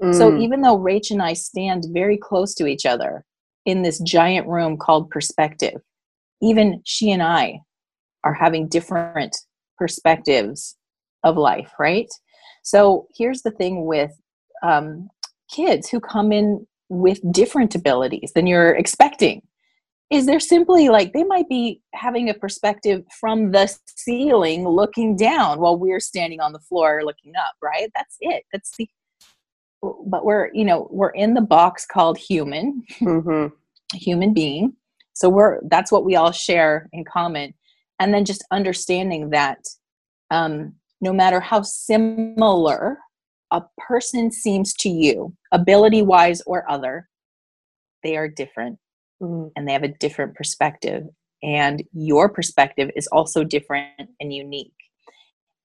[0.00, 0.42] so mm.
[0.42, 3.24] even though Rach and I stand very close to each other
[3.66, 5.80] in this giant room called perspective,
[6.40, 7.60] even she and I
[8.24, 9.36] are having different
[9.76, 10.76] perspectives
[11.24, 12.08] of life, right?
[12.62, 14.12] So here's the thing with
[14.62, 15.08] um,
[15.50, 19.42] kids who come in with different abilities than you're expecting
[20.10, 25.58] is they're simply like they might be having a perspective from the ceiling looking down
[25.58, 27.90] while we're standing on the floor looking up right?
[27.94, 28.44] That's it.
[28.52, 28.88] That's the
[29.82, 33.54] but we're you know we're in the box called human mm-hmm.
[33.96, 34.72] human being
[35.14, 37.54] so we're that's what we all share in common
[37.98, 39.58] and then just understanding that
[40.30, 42.98] um, no matter how similar
[43.52, 47.08] a person seems to you ability wise or other
[48.02, 48.78] they are different
[49.22, 49.48] mm-hmm.
[49.56, 51.04] and they have a different perspective
[51.42, 54.72] and your perspective is also different and unique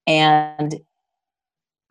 [0.06, 0.74] and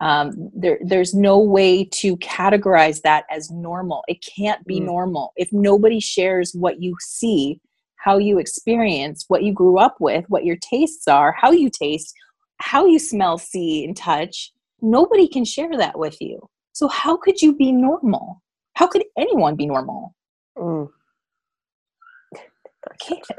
[0.02, 4.02] um, there, there's no way to categorize that as normal.
[4.08, 4.86] It can't be mm.
[4.86, 5.32] normal.
[5.36, 7.60] If nobody shares what you see,
[7.98, 12.12] how you experience, what you grew up with, what your tastes are, how you taste,
[12.56, 16.48] how you smell, see, and touch, nobody can share that with you.
[16.72, 18.42] So, how could you be normal?
[18.74, 20.16] How could anyone be normal?
[20.58, 20.88] Mm.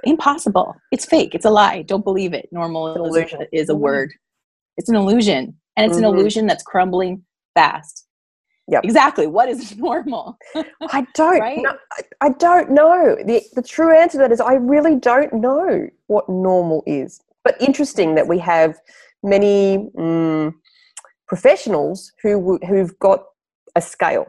[0.06, 0.76] Impossible.
[0.94, 1.36] It's fake.
[1.36, 1.82] It's a lie.
[1.82, 2.48] Don't believe it.
[2.54, 4.14] Normal is, is a word.
[4.78, 6.00] It's an illusion and it's Mhm.
[6.00, 7.24] an illusion that's crumbling
[7.56, 8.06] fast.
[8.68, 9.28] yeah Exactly.
[9.28, 10.38] What is normal?
[10.56, 11.62] I don't Right?
[11.64, 11.74] know.
[11.98, 13.16] I, I don't know.
[13.26, 17.22] The, the true answer to that is I really don't know what normal is.
[17.44, 18.76] But interesting that we have
[19.24, 20.54] many mm,
[21.28, 23.20] professionals who who've got
[23.76, 24.28] a scale.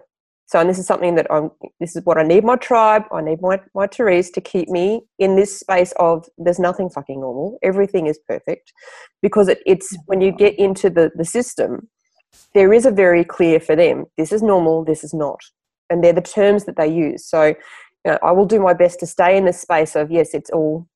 [0.54, 1.50] So, and this is something that I'm.
[1.80, 3.02] This is what I need my tribe.
[3.10, 7.20] I need my my Therese to keep me in this space of there's nothing fucking
[7.20, 7.58] normal.
[7.64, 8.72] Everything is perfect,
[9.20, 11.88] because it, it's when you get into the the system,
[12.54, 14.04] there is a very clear for them.
[14.16, 14.84] This is normal.
[14.84, 15.40] This is not,
[15.90, 17.26] and they're the terms that they use.
[17.26, 17.56] So, you
[18.06, 20.86] know, I will do my best to stay in this space of yes, it's all.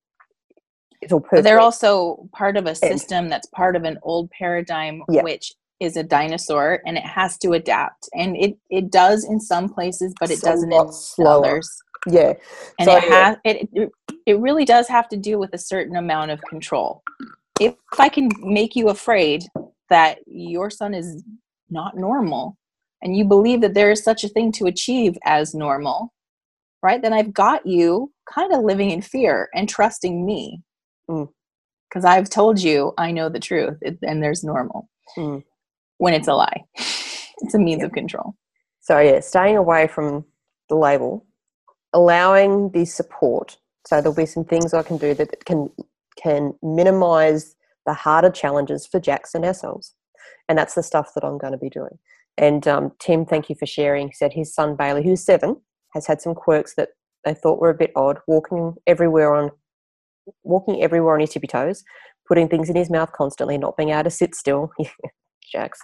[1.02, 1.44] It's all But perfect.
[1.46, 5.24] they're also part of a system that's part of an old paradigm, Yeah.
[5.24, 8.08] which is a dinosaur, and it has to adapt.
[8.14, 11.46] And it it does in some places, but it a doesn't in slower.
[11.46, 11.70] others.
[12.08, 12.32] yeah.
[12.78, 13.90] and So, it has it, it
[14.26, 17.02] it really does have to do with a certain amount of control
[17.60, 19.42] if i can make you afraid
[19.90, 21.24] that your son is
[21.70, 22.56] not normal
[23.02, 26.12] and you believe that there is such a thing to achieve as normal
[26.82, 30.62] right then i've got you kind of living in fear and trusting me
[31.10, 31.28] Mm.
[31.88, 35.42] because i've told you i know the truth and there's normal Mm.
[35.98, 36.64] When it's a lie
[37.42, 38.34] it's a means of control
[38.80, 40.24] So yeah, staying away from
[40.68, 41.26] the label,
[41.92, 43.56] allowing the support.
[43.86, 45.70] So there'll be some things I can do that can
[46.22, 47.54] can minimize
[47.86, 49.94] the harder challenges for Jaks and ourselves,
[50.48, 51.98] and that's the stuff that I'm going to be doing.
[52.36, 54.08] And um, Tim, thank you for sharing.
[54.08, 55.56] He said his son Bailey, who's seven,
[55.94, 56.90] has had some quirks that
[57.24, 59.50] they thought were a bit odd, walking everywhere on
[60.44, 61.84] walking everywhere on his tippy toes,
[62.28, 64.70] putting things in his mouth constantly, not being able to sit still.
[65.50, 65.80] Jaks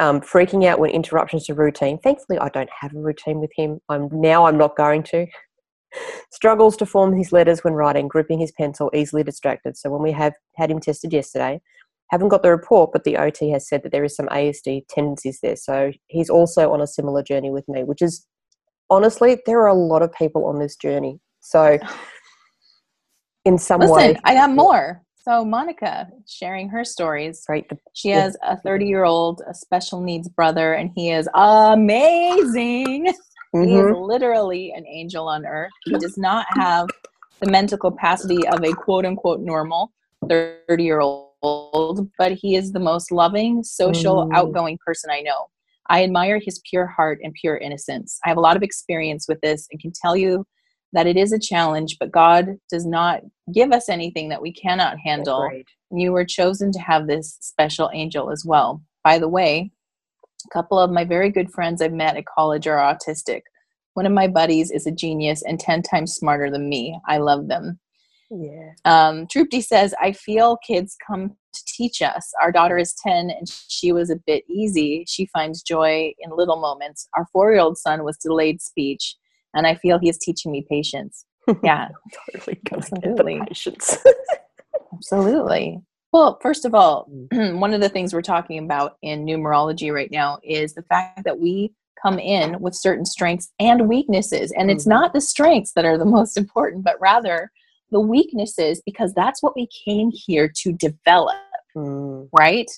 [0.00, 1.98] um, freaking out when interruptions to routine.
[1.98, 3.80] Thankfully, I don't have a routine with him.
[3.88, 4.46] I'm now.
[4.46, 5.26] I'm not going to.
[6.30, 9.76] Struggles to form his letters when writing, gripping his pencil, easily distracted.
[9.76, 11.60] So when we have had him tested yesterday,
[12.10, 15.40] haven't got the report, but the OT has said that there is some ASD tendencies
[15.42, 15.56] there.
[15.56, 18.26] So he's also on a similar journey with me, which is
[18.90, 21.20] honestly there are a lot of people on this journey.
[21.40, 21.78] So
[23.44, 27.44] in some listen way, i got more so monica sharing her stories.
[27.48, 27.62] The,
[27.92, 33.12] She has a 30 year old a special needs brother, and he is amazing.
[33.54, 33.90] He Mhm.
[33.90, 35.72] is literally an angel on earth.
[35.84, 36.86] He does not have
[37.40, 39.90] the mental capacity of a quote unquote normal
[40.28, 44.34] 30 year old, but he is the most loving, social, Mm.
[44.34, 45.46] outgoing person I know.
[45.88, 48.18] I admire his pure heart and pure innocence.
[48.24, 50.44] I have a lot of experience with this and can tell you
[50.92, 53.20] that it is a challenge, but God does not
[53.52, 55.66] give us anything that we cannot handle Agreed.
[55.90, 58.82] you were chosen to have this special angel as well.
[59.04, 59.70] By the way,
[60.46, 63.42] a couple of my very good friends I've met at college are autistic.
[63.94, 66.98] One of my buddies is a genius and 10 times smarter than me.
[67.06, 67.80] I love them.
[68.30, 68.72] Yeah.
[68.84, 72.30] Um, Troopty says, I feel kids come to teach us.
[72.42, 75.04] Our daughter is 10 and she was a bit easy.
[75.08, 77.08] She finds joy in little moments.
[77.16, 79.16] Our four year old son was delayed speech,
[79.54, 81.24] and I feel he's teaching me patience.
[81.62, 81.88] Yeah,
[82.34, 83.40] Totally Absolutely.
[83.48, 83.96] patience.
[84.94, 85.80] Absolutely.
[86.12, 87.58] Well, first of all, Mm.
[87.60, 91.38] one of the things we're talking about in numerology right now is the fact that
[91.38, 94.52] we come in with certain strengths and weaknesses.
[94.56, 94.90] And it's Mhm.
[94.90, 97.50] not the strengths that are the most important, but rather
[97.90, 101.36] the weaknesses, because that's what we came here to develop,
[101.76, 102.28] Mm.
[102.38, 102.70] right?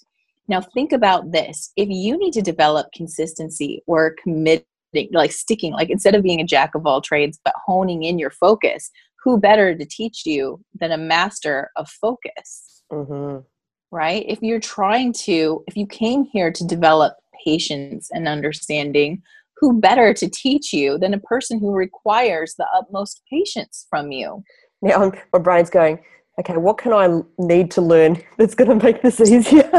[0.49, 1.73] Now, think about this.
[1.77, 4.65] If you need to develop consistency or committing,
[5.13, 8.31] like sticking, like instead of being a jack of all trades, but honing in your
[8.31, 8.91] focus,
[9.23, 12.83] who better to teach you than a master of focus?
[12.93, 13.45] Mhm.
[13.93, 14.25] right?
[14.29, 19.21] If you're trying to, if you came here to develop patience and understanding,
[19.57, 24.43] who better to teach you than a person who requires the utmost patience from you?
[24.81, 25.99] Now I'm, my brain's going,
[26.39, 29.71] okay, what can i need to learn that's going to make this easier?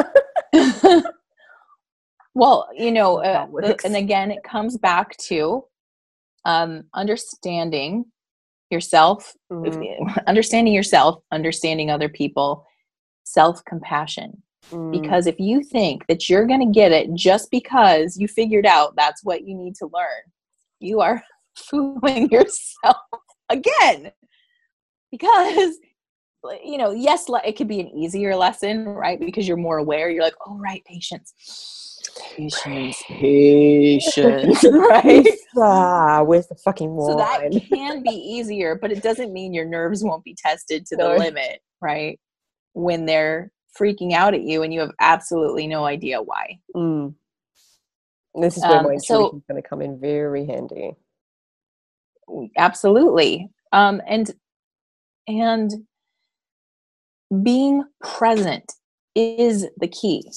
[2.34, 3.84] well, you know, uh, works.
[3.86, 5.66] and again, it comes back to
[6.46, 8.06] um, understanding
[8.70, 12.66] yourself, Mm, understanding yourself, understanding other people,
[13.24, 14.42] self compassion.
[14.72, 18.66] mm, Because if you think that you're going to get it just because you figured
[18.66, 20.24] out that's what you need to learn,
[20.80, 21.22] you are
[21.58, 22.98] fooling yourself
[23.50, 24.12] again.
[25.12, 25.76] Because,
[26.64, 29.20] you know, yes, it could be an easier lesson, right?
[29.20, 30.10] Because you're more aware.
[30.10, 31.91] You're like, oh, right, patience.
[32.36, 35.28] Patience, patience, right?
[35.58, 40.04] ah, where's the fucking So that can be easier, but it doesn't mean your nerves
[40.04, 41.18] won't be tested to the No.
[41.18, 42.20] limit, right?
[42.74, 46.60] When they're freaking out at you and you have absolutely no idea why.
[46.76, 47.16] Mm.
[48.36, 50.96] This is where Um, my so- is going to come in very handy.
[52.58, 53.50] Absolutely.
[53.74, 54.32] Um, and
[55.28, 55.72] and
[57.44, 58.74] being present
[59.16, 60.30] is the key.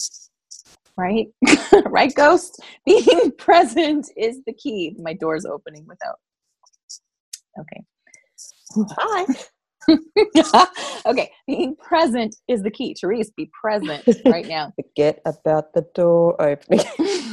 [0.96, 1.26] Right?
[1.86, 2.62] right, ghost?
[2.86, 4.96] Being present is the key.
[4.98, 6.16] My door's opening without.
[7.58, 7.84] Okay.
[8.98, 9.24] Hi.
[11.06, 12.96] okay, being present is the key.
[12.98, 14.72] Therese, be present right now.
[14.76, 16.86] Forget about the door opening.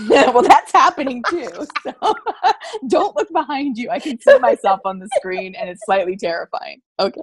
[0.09, 1.49] well, that's happening too.
[1.83, 2.15] So
[2.87, 3.89] don't look behind you.
[3.89, 6.81] I can see myself on the screen and it's slightly terrifying.
[6.99, 7.21] Okay.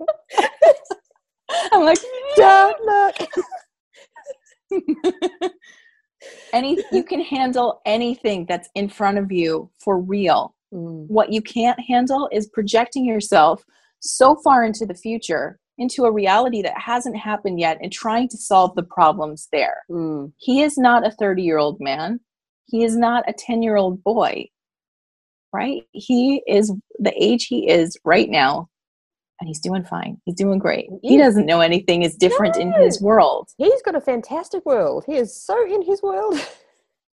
[1.73, 1.99] I'm like,
[2.37, 3.27] don't mm.
[4.71, 4.83] look.
[6.53, 10.55] Any you can handle anything that's in front of you for real.
[10.73, 11.07] Mm.
[11.09, 13.65] What you can't handle is projecting yourself
[14.01, 18.37] so far into the future into a reality that hasn't happened yet and trying to
[18.37, 19.85] solve the problems there.
[19.91, 20.33] Mm.
[20.37, 22.21] He is not a 30 year old man.
[22.67, 24.49] He is not a 10 year old boy,
[25.53, 25.83] right?
[25.93, 28.69] He is the age he is right now,
[29.41, 30.21] and he's doing fine.
[30.25, 30.89] He's doing great.
[31.03, 31.25] He Yeah.
[31.25, 33.49] doesn't know anything is different in his world.
[33.57, 35.05] He's got a fantastic world.
[35.07, 36.35] He is so in his world.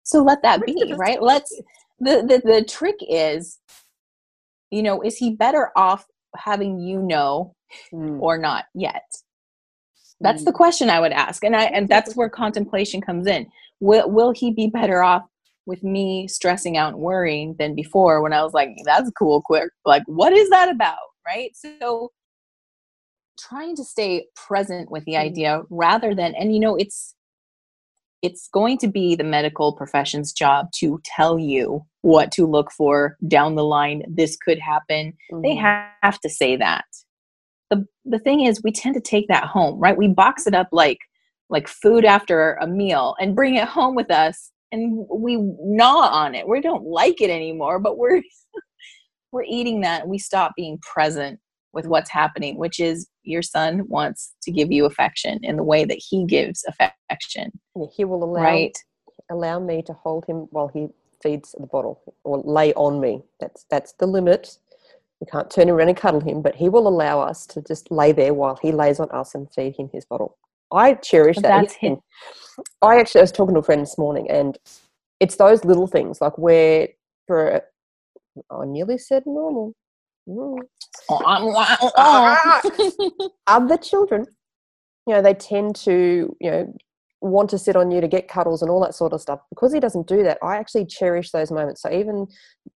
[0.03, 1.23] So let that be, right?
[1.23, 1.55] Let's
[2.01, 3.61] the, the the trick is,
[4.71, 6.05] you know, is he better off
[6.37, 7.55] having you know
[7.93, 8.21] Mm.
[8.21, 9.05] or not yet?
[10.21, 11.45] That's the question I would ask.
[11.45, 13.47] And I and that's where contemplation comes in.
[13.79, 15.23] Will will he be better off
[15.67, 19.71] with me stressing out and worrying than before when I was like, that's cool, quick.
[19.85, 20.97] Like, what is that about?
[21.31, 21.53] Right.
[21.55, 22.11] So
[23.39, 25.21] trying to stay present with the Mhm.
[25.29, 27.15] idea rather than and you know, it's
[28.23, 33.17] it's going to be the medical profession's job to tell you what to look for
[33.29, 34.03] down the line.
[34.09, 35.93] This could happen they Mhm.
[36.03, 36.85] have to say that
[37.71, 40.69] the the thing is we tend to take that home right we box it up
[40.73, 40.99] like
[41.49, 46.35] like food after a meal and bring it home with us and we gnaw on
[46.35, 48.23] it we don't like it anymore but we're
[49.33, 51.39] we're eating that we stop being present
[51.73, 55.85] with what's happening which is your son wants to give you affection in the way
[55.85, 58.77] that he gives affection Yeah, he will allow right
[59.31, 60.89] allow me to hold him while he
[61.23, 63.23] feeds the bottle or lay on me.
[63.39, 64.59] That's that's the limit.
[65.21, 68.13] We can't turn around and cuddle him, but he will allow us to just lay
[68.13, 70.39] there while he lays on us and feed him his bottle.
[70.73, 71.43] I cherish that.
[71.43, 71.99] that's him.
[72.81, 74.59] I actually I was talking to a friend this morning, and
[75.21, 76.89] it's those little things like where
[77.27, 77.63] for
[78.51, 79.75] I nearly said normal.
[80.29, 80.59] Mm.
[83.47, 84.27] Other children,
[85.07, 86.73] you know, they tend to, you know,
[87.21, 89.41] want to sit on you to get cuddles and all that sort of stuff.
[89.51, 91.83] Because he doesn't do that, I actually cherish those moments.
[91.83, 92.27] So even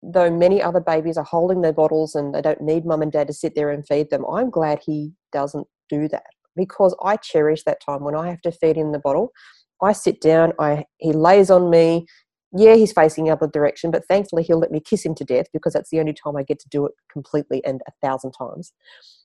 [0.01, 3.27] though many other babies are holding their bottles and they don't need mum and dad
[3.27, 6.23] to sit there and feed them, I'm glad he doesn't do that
[6.55, 9.31] because I cherish that time when I have to feed him the bottle.
[9.81, 12.05] I sit down, I he lays on me.
[12.55, 15.47] Yeah, he's facing the other direction, but thankfully he'll let me kiss him to death
[15.53, 18.73] because that's the only time I get to do it completely and a thousand times.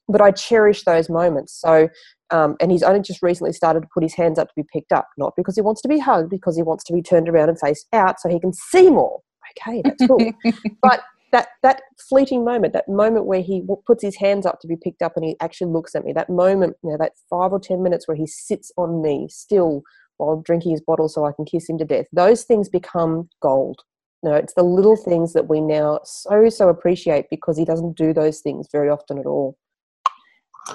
[0.09, 1.53] But I cherish those moments.
[1.61, 1.89] So,
[2.31, 4.93] um, and he's only just recently started to put his hands up to be picked
[4.93, 7.51] up, not because he wants to be hugged, because he wants to be turned around
[7.51, 9.21] and faced out so he can see more.
[9.67, 10.33] Okay, that's cool.
[10.83, 11.03] but
[11.33, 14.77] that that fleeting moment, that moment where he w- puts his hands up to be
[14.77, 17.61] picked up and he actually looks at me, that moment, you know, that five or
[17.61, 19.83] ten minutes where he sits on me still
[20.19, 23.83] while drinking his bottle so I can kiss him to death, those things become gold.
[24.23, 27.97] You know, it's the little things that we now so so appreciate because he doesn't
[27.97, 29.57] do those things very often at all.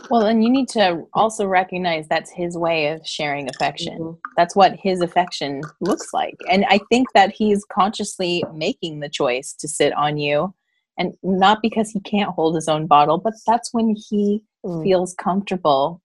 [0.10, 4.00] well and you need to also recognize that's his way of sharing affection.
[4.00, 4.18] Mhm.
[4.38, 6.36] that's what his affection looks like.
[6.50, 10.54] And i think that he's consciously making the choice to sit on you.
[10.98, 15.14] And not because he can't hold his own bottle but that's when he Mm, feels
[15.16, 16.02] comfortable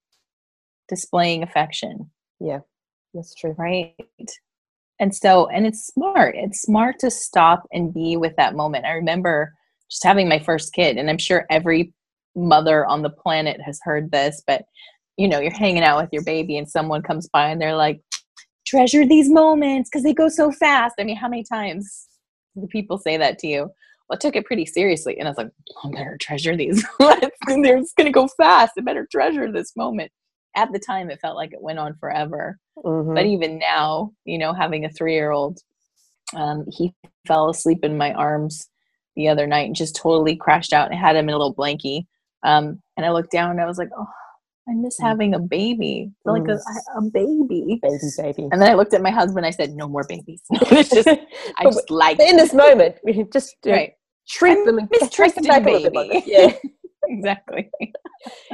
[0.88, 2.10] displaying affection
[3.14, 3.54] that's true.
[3.58, 3.94] right
[5.00, 8.92] and so and it's smart it's smart to stop and be with that moment i
[8.92, 9.54] remember
[9.90, 11.92] just having my first kid and i'm sure every
[12.36, 14.64] mother on the planet has heard this but
[15.16, 18.00] you know you're hanging out with your baby and someone comes by and they're like
[18.66, 22.06] treasure these moments because they go so fast i mean how many times
[22.54, 23.70] do people say that to you
[24.08, 25.50] well, I took it pretty seriously, and I was like,
[25.84, 26.82] "I better treasure these.
[26.98, 28.72] They're just to go fast.
[28.78, 30.10] I better treasure this moment."
[30.58, 33.14] At the time, it felt like it went on forever, Mhm.
[33.14, 35.58] but even now you know having a three year old
[36.36, 36.94] um, he
[37.26, 38.68] fell asleep in my arms
[39.16, 42.02] the other night and just totally crashed out and had him in a little blankie
[42.44, 42.64] um,
[42.96, 44.06] and i looked down and i was like oh
[44.68, 45.04] i miss Mm.
[45.08, 45.94] having a baby
[46.24, 46.58] like a,
[46.98, 47.80] a baby baby,
[48.16, 48.42] baby.
[48.52, 51.64] and then i looked at my husband i said no more babies it's just i
[51.64, 53.92] just like in this moment, we just you right
[54.42, 56.10] I'm them and take them back a little bit.
[56.10, 56.22] baby.
[56.26, 56.52] Yeah.
[57.18, 57.70] exactly.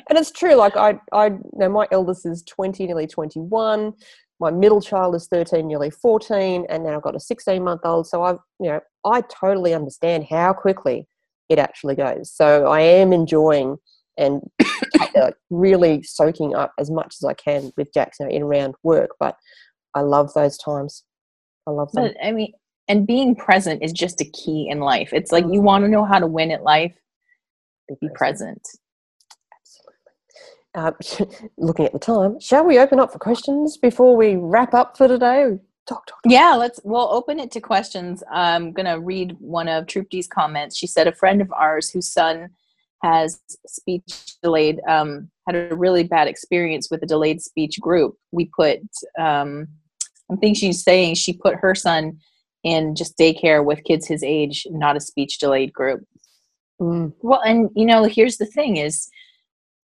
[0.09, 3.93] And it's true like i i you know my eldest is 20 nearly 21
[4.41, 8.07] my middle child is 13 nearly 14 and now i've got a 16 month old
[8.07, 11.07] so i've you know i totally understand how quickly
[11.49, 12.31] it actually goes.
[12.31, 13.77] So i am enjoying
[14.19, 14.43] and
[15.17, 19.37] uh, really soaking up as much as i can with jackson in around work but
[19.95, 21.05] i love those times.
[21.67, 22.05] I love them.
[22.05, 22.53] But I mean,
[22.89, 25.11] and being present is just a key in life.
[25.13, 26.95] It's like you want to know how to win at life,
[28.01, 28.63] be present.
[30.77, 31.31] Absolutely.
[31.43, 34.97] Uh, looking at the time, shall we open up for questions before we wrap up
[34.97, 35.59] for today?
[35.87, 36.33] Talk, talk, talk.
[36.33, 36.81] Yeah, let's.
[36.83, 38.23] We'll open it to questions.
[38.33, 40.77] I'm gonna read one of Troop D's comments.
[40.77, 42.49] She said a friend of ours whose son
[43.03, 48.17] has speech delayed um, had a really bad experience with a delayed speech group.
[48.33, 48.81] We put.
[49.19, 49.69] Um,
[50.33, 52.19] I think she's saying she put her son
[52.63, 56.03] in just daycare with kids his age, not a speech delayed group.
[56.81, 57.13] Mm.
[57.21, 59.09] Well, and you know, here's the thing: is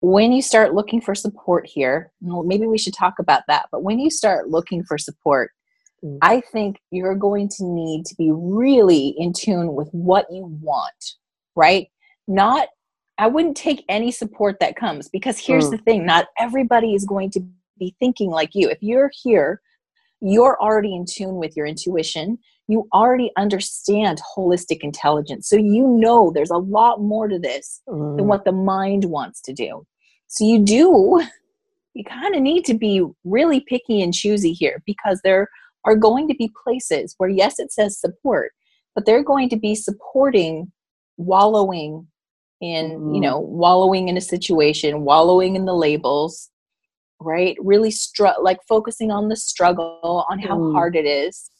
[0.00, 2.12] when you start looking for support here.
[2.20, 3.66] Well, maybe we should talk about that.
[3.70, 5.52] But when you start looking for support
[6.04, 6.18] Mm.
[6.22, 11.14] I think you're going to need to be really in tune with what you want,
[11.54, 11.88] right?
[12.26, 12.68] Not,
[13.18, 15.70] I wouldn't take any support that comes because here's Mm.
[15.72, 17.40] the thing not everybody is going to
[17.78, 18.68] be thinking like you.
[18.68, 19.60] If you're here,
[20.20, 22.38] you're already in tune with your intuition.
[22.68, 25.48] You already understand holistic intelligence.
[25.48, 28.28] So you know there's a lot more to this than Mm.
[28.28, 29.86] what the mind wants to do.
[30.28, 31.22] So you do,
[31.94, 35.48] you kind of need to be really picky and choosy here because there
[35.84, 38.52] are going to be places where, yes, it says support,
[38.94, 40.70] but they're going to be supporting
[41.16, 42.06] wallowing
[42.60, 43.22] in, you Mhm.
[43.22, 46.48] know, wallowing in a situation, wallowing in the labels,
[47.20, 47.56] right?
[47.60, 50.72] Really str- like focusing on the struggle, on how Mm.
[50.72, 51.50] hard it is.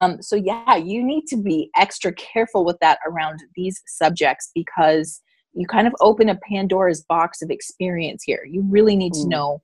[0.00, 5.22] Um, so yeah, you need to be extra careful with that around these subjects because
[5.54, 8.44] you kind of open a Pandora's box of experience here.
[8.48, 9.30] You really need to Mm.
[9.30, 9.62] know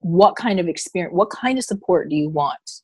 [0.00, 2.82] what kind of experience, what kind of support do you want?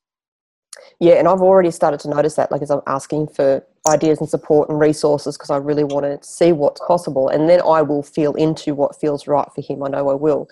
[1.01, 4.29] Yeah, and I've already started to notice that, like as I'm asking for ideas and
[4.29, 8.03] support and resources because I really want to see what's possible, and then I will
[8.03, 9.83] feel into what feels right for him.
[9.83, 10.49] I know I will,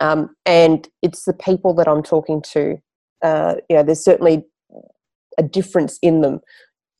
[0.00, 2.78] um, and it's the people that I'm talking to.
[3.22, 4.44] Uh, you know, there's certainly
[5.40, 6.40] a difference in them.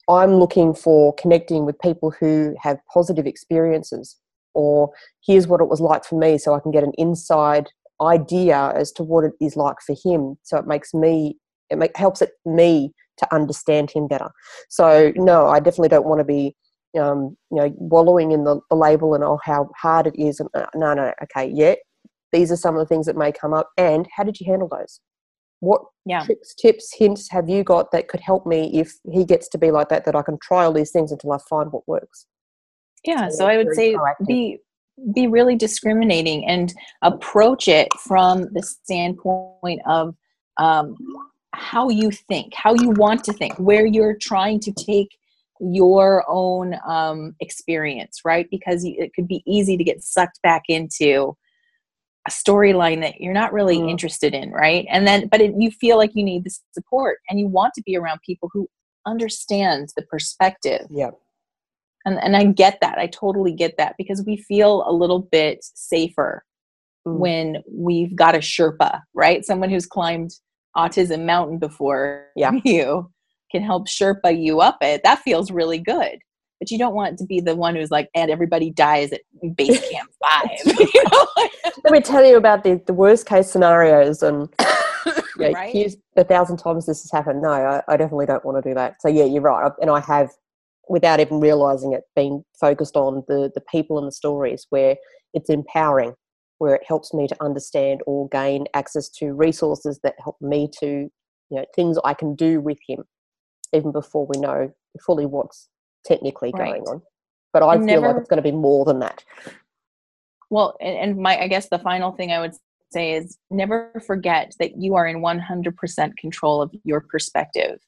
[0.08, 4.16] I'm looking for connecting with people who have positive experiences,
[4.54, 4.90] or
[5.24, 7.68] here's what it was like for me, so I can get an inside
[8.00, 10.36] idea as to what it is like for him.
[10.42, 11.36] So it makes me
[11.68, 14.30] it make, helps it me to understand him better.
[14.68, 16.56] So no, I definitely don't want to be,
[16.98, 20.40] um, you know, wallowing in the, the label and oh how hard it is.
[20.40, 21.74] And uh, no, no, okay, yeah,
[22.32, 23.68] these are some of the things that may come up.
[23.76, 25.00] And how did you handle those?
[25.60, 26.24] What Yeah.
[26.24, 29.70] tricks, tips, hints have you got that could help me if he gets to be
[29.70, 30.04] like that?
[30.04, 32.26] That I can try all these things until I find what works.
[33.04, 34.26] Yeah, So so I would say proactive.
[34.26, 34.58] be
[35.14, 40.14] be really discriminating and approach it from the standpoint of
[40.58, 40.94] um,
[41.54, 45.08] how you think, how you want to think, where you're trying to take
[45.60, 48.46] your own um, experience, right?
[48.50, 51.36] Because it could be easy to get sucked back into
[52.26, 53.90] a storyline that you're not really Mm.
[53.90, 54.86] interested in, right?
[54.90, 57.82] And then, but it, you feel like you need the support, and you want to
[57.82, 58.68] be around people who
[59.06, 61.10] understand the perspective Yeah.
[62.04, 62.98] and and I get that.
[62.98, 66.44] I totally get that because we feel a little bit safer
[67.08, 67.18] Mm.
[67.18, 69.42] when we've got a Sherpa, right?
[69.44, 70.30] Someone who's climbed
[70.76, 72.52] autism mountain before Yeah.
[72.64, 73.10] you
[73.50, 75.02] can help Sherpa you up it.
[75.02, 76.18] That feels really good.
[76.60, 79.22] But you don't want to be the one who's like, and everybody dies at
[79.56, 80.50] base camp five.
[80.66, 81.26] you know?
[81.84, 84.48] Let me tell you about the, the worst case scenarios and
[85.38, 85.72] yeah, Right?
[85.72, 87.42] here's a thousand times this has happened.
[87.42, 89.00] No, I, I definitely don't want to do that.
[89.00, 89.72] So yeah, you're right.
[89.80, 90.30] And I have,
[90.88, 94.96] without even realizing it, been focused on the the people and the stories where
[95.32, 96.14] it's empowering,
[96.58, 100.86] where it helps me to understand or gain access to resources that help me to,
[100.86, 101.10] you
[101.50, 103.04] know, things I can do with him,
[103.72, 104.72] even before we know
[105.06, 105.68] fully what's
[106.04, 106.72] technically Right.
[106.72, 107.02] going on.
[107.52, 109.24] But I And feel like it's going to be more than that.
[110.50, 112.54] Well, and, and my I guess the final thing I would
[112.92, 117.80] say is never forget that you are in 100% control of your perspective.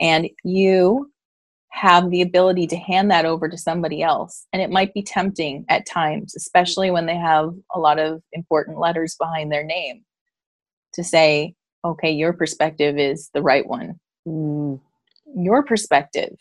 [0.00, 1.10] And you
[1.70, 4.46] have the ability to hand that over to somebody else.
[4.52, 8.78] And it might be tempting at times, especially when they have a lot of important
[8.78, 10.04] letters behind their name,
[10.94, 11.54] to say,
[11.84, 14.00] okay, your perspective is the right one.
[14.26, 14.80] Mm.
[15.36, 16.38] Your perspective,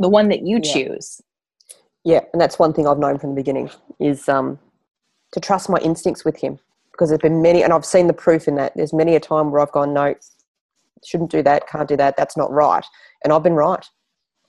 [0.00, 0.72] the one that you Yeah.
[0.72, 1.20] choose.
[2.04, 3.70] Yeah, and that's one thing I've known from the beginning
[4.00, 4.58] is um,
[5.32, 6.58] to trust my instincts with him
[6.90, 8.72] because there's been many, and I've seen the proof in that.
[8.74, 10.14] There's many a time where I've gone, no,
[11.04, 12.84] shouldn't do that, can't do that, that's not right,
[13.22, 13.84] and I've been right.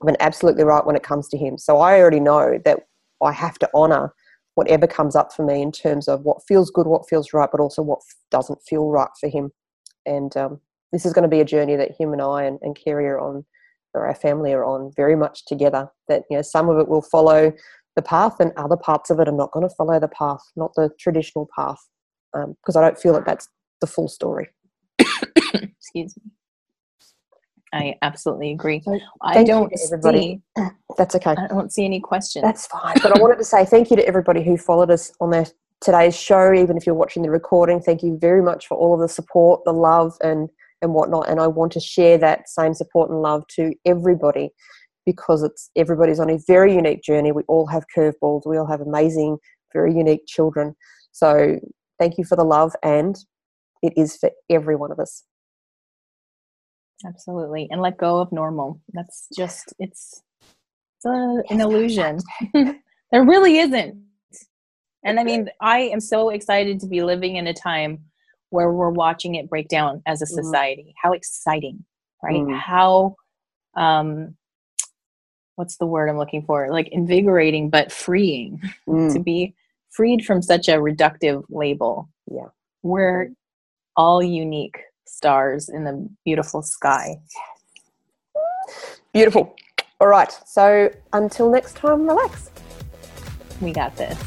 [0.01, 1.57] I've been absolutely right when it comes to him.
[1.57, 2.87] So I already know that
[3.21, 4.13] I have to honour
[4.55, 7.61] whatever comes up for me in terms of what feels good, what feels right, but
[7.61, 9.51] also what f- doesn't feel right for him.
[10.05, 10.59] And um,
[10.91, 13.19] this is going to be a journey that him and I and, and Kerry are
[13.19, 13.45] on,
[13.93, 15.89] or our family are on, very much together.
[16.07, 17.53] That you know, some of it will follow
[17.95, 20.73] the path, and other parts of it are not going to follow the path, not
[20.75, 21.79] the traditional path,
[22.33, 23.47] um, because I don't feel that that's
[23.81, 24.49] the full story.
[25.53, 26.31] Excuse me.
[27.73, 28.81] I absolutely agree.
[28.83, 30.41] So I don't everybody.
[30.57, 30.63] see.
[30.97, 31.35] That's okay.
[31.37, 32.43] I don't see any questions.
[32.43, 32.95] That's fine.
[33.01, 35.45] But I wanted to say thank you to everybody who followed us on their
[35.79, 36.53] today's show.
[36.53, 39.63] Even if you're watching the recording, thank you very much for all of the support,
[39.63, 40.49] the love, and
[40.81, 41.29] and whatnot.
[41.29, 44.49] And I want to share that same support and love to everybody
[45.05, 47.31] because it's everybody's on a very unique journey.
[47.31, 48.43] We all have curveballs.
[48.45, 49.37] We all have amazing,
[49.73, 50.75] very unique children.
[51.11, 51.59] So
[51.99, 53.15] thank you for the love, and
[53.81, 55.23] it is for every one of us.
[57.05, 57.67] Absolutely.
[57.71, 58.79] And let go of normal.
[58.93, 62.19] That's just, it's, it's a, an illusion.
[62.53, 64.03] there really isn't.
[65.03, 68.05] And I mean, I am so excited to be living in a time
[68.51, 70.43] where we're watching it break down as a Mhm.
[70.43, 70.93] society.
[71.01, 71.83] How exciting,
[72.21, 72.43] right?
[72.43, 72.57] Mm.
[72.59, 73.15] How,
[73.75, 74.37] um,
[75.55, 76.69] what's the word I'm looking for?
[76.69, 79.55] Like invigorating, but freeing to Mm, be
[79.89, 82.09] freed from such a reductive label.
[82.27, 82.47] Yeah.
[82.83, 83.31] We're
[83.95, 87.21] all unique stars in the beautiful sky.
[89.13, 89.55] Beautiful.
[89.99, 90.31] All right.
[90.45, 92.49] So until next time, relax.
[93.61, 94.17] We got this.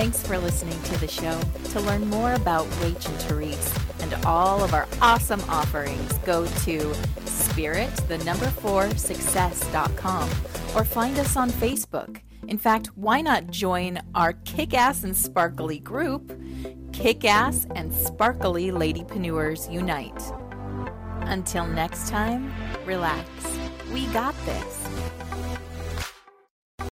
[0.00, 1.38] Thanks for listening to the show.
[1.72, 6.94] To learn more about Rach and Therese and all of our awesome offerings, go to
[7.26, 10.30] spirit, the number four, success.com
[10.74, 12.22] or find us on Facebook.
[12.48, 16.32] In fact, why not join our kick ass and sparkly group,
[16.92, 20.22] Kick Ass and Sparkly lady Ladypreneurs Unite.
[21.28, 22.50] Until next time,
[22.86, 23.28] relax.
[23.92, 24.88] We got this.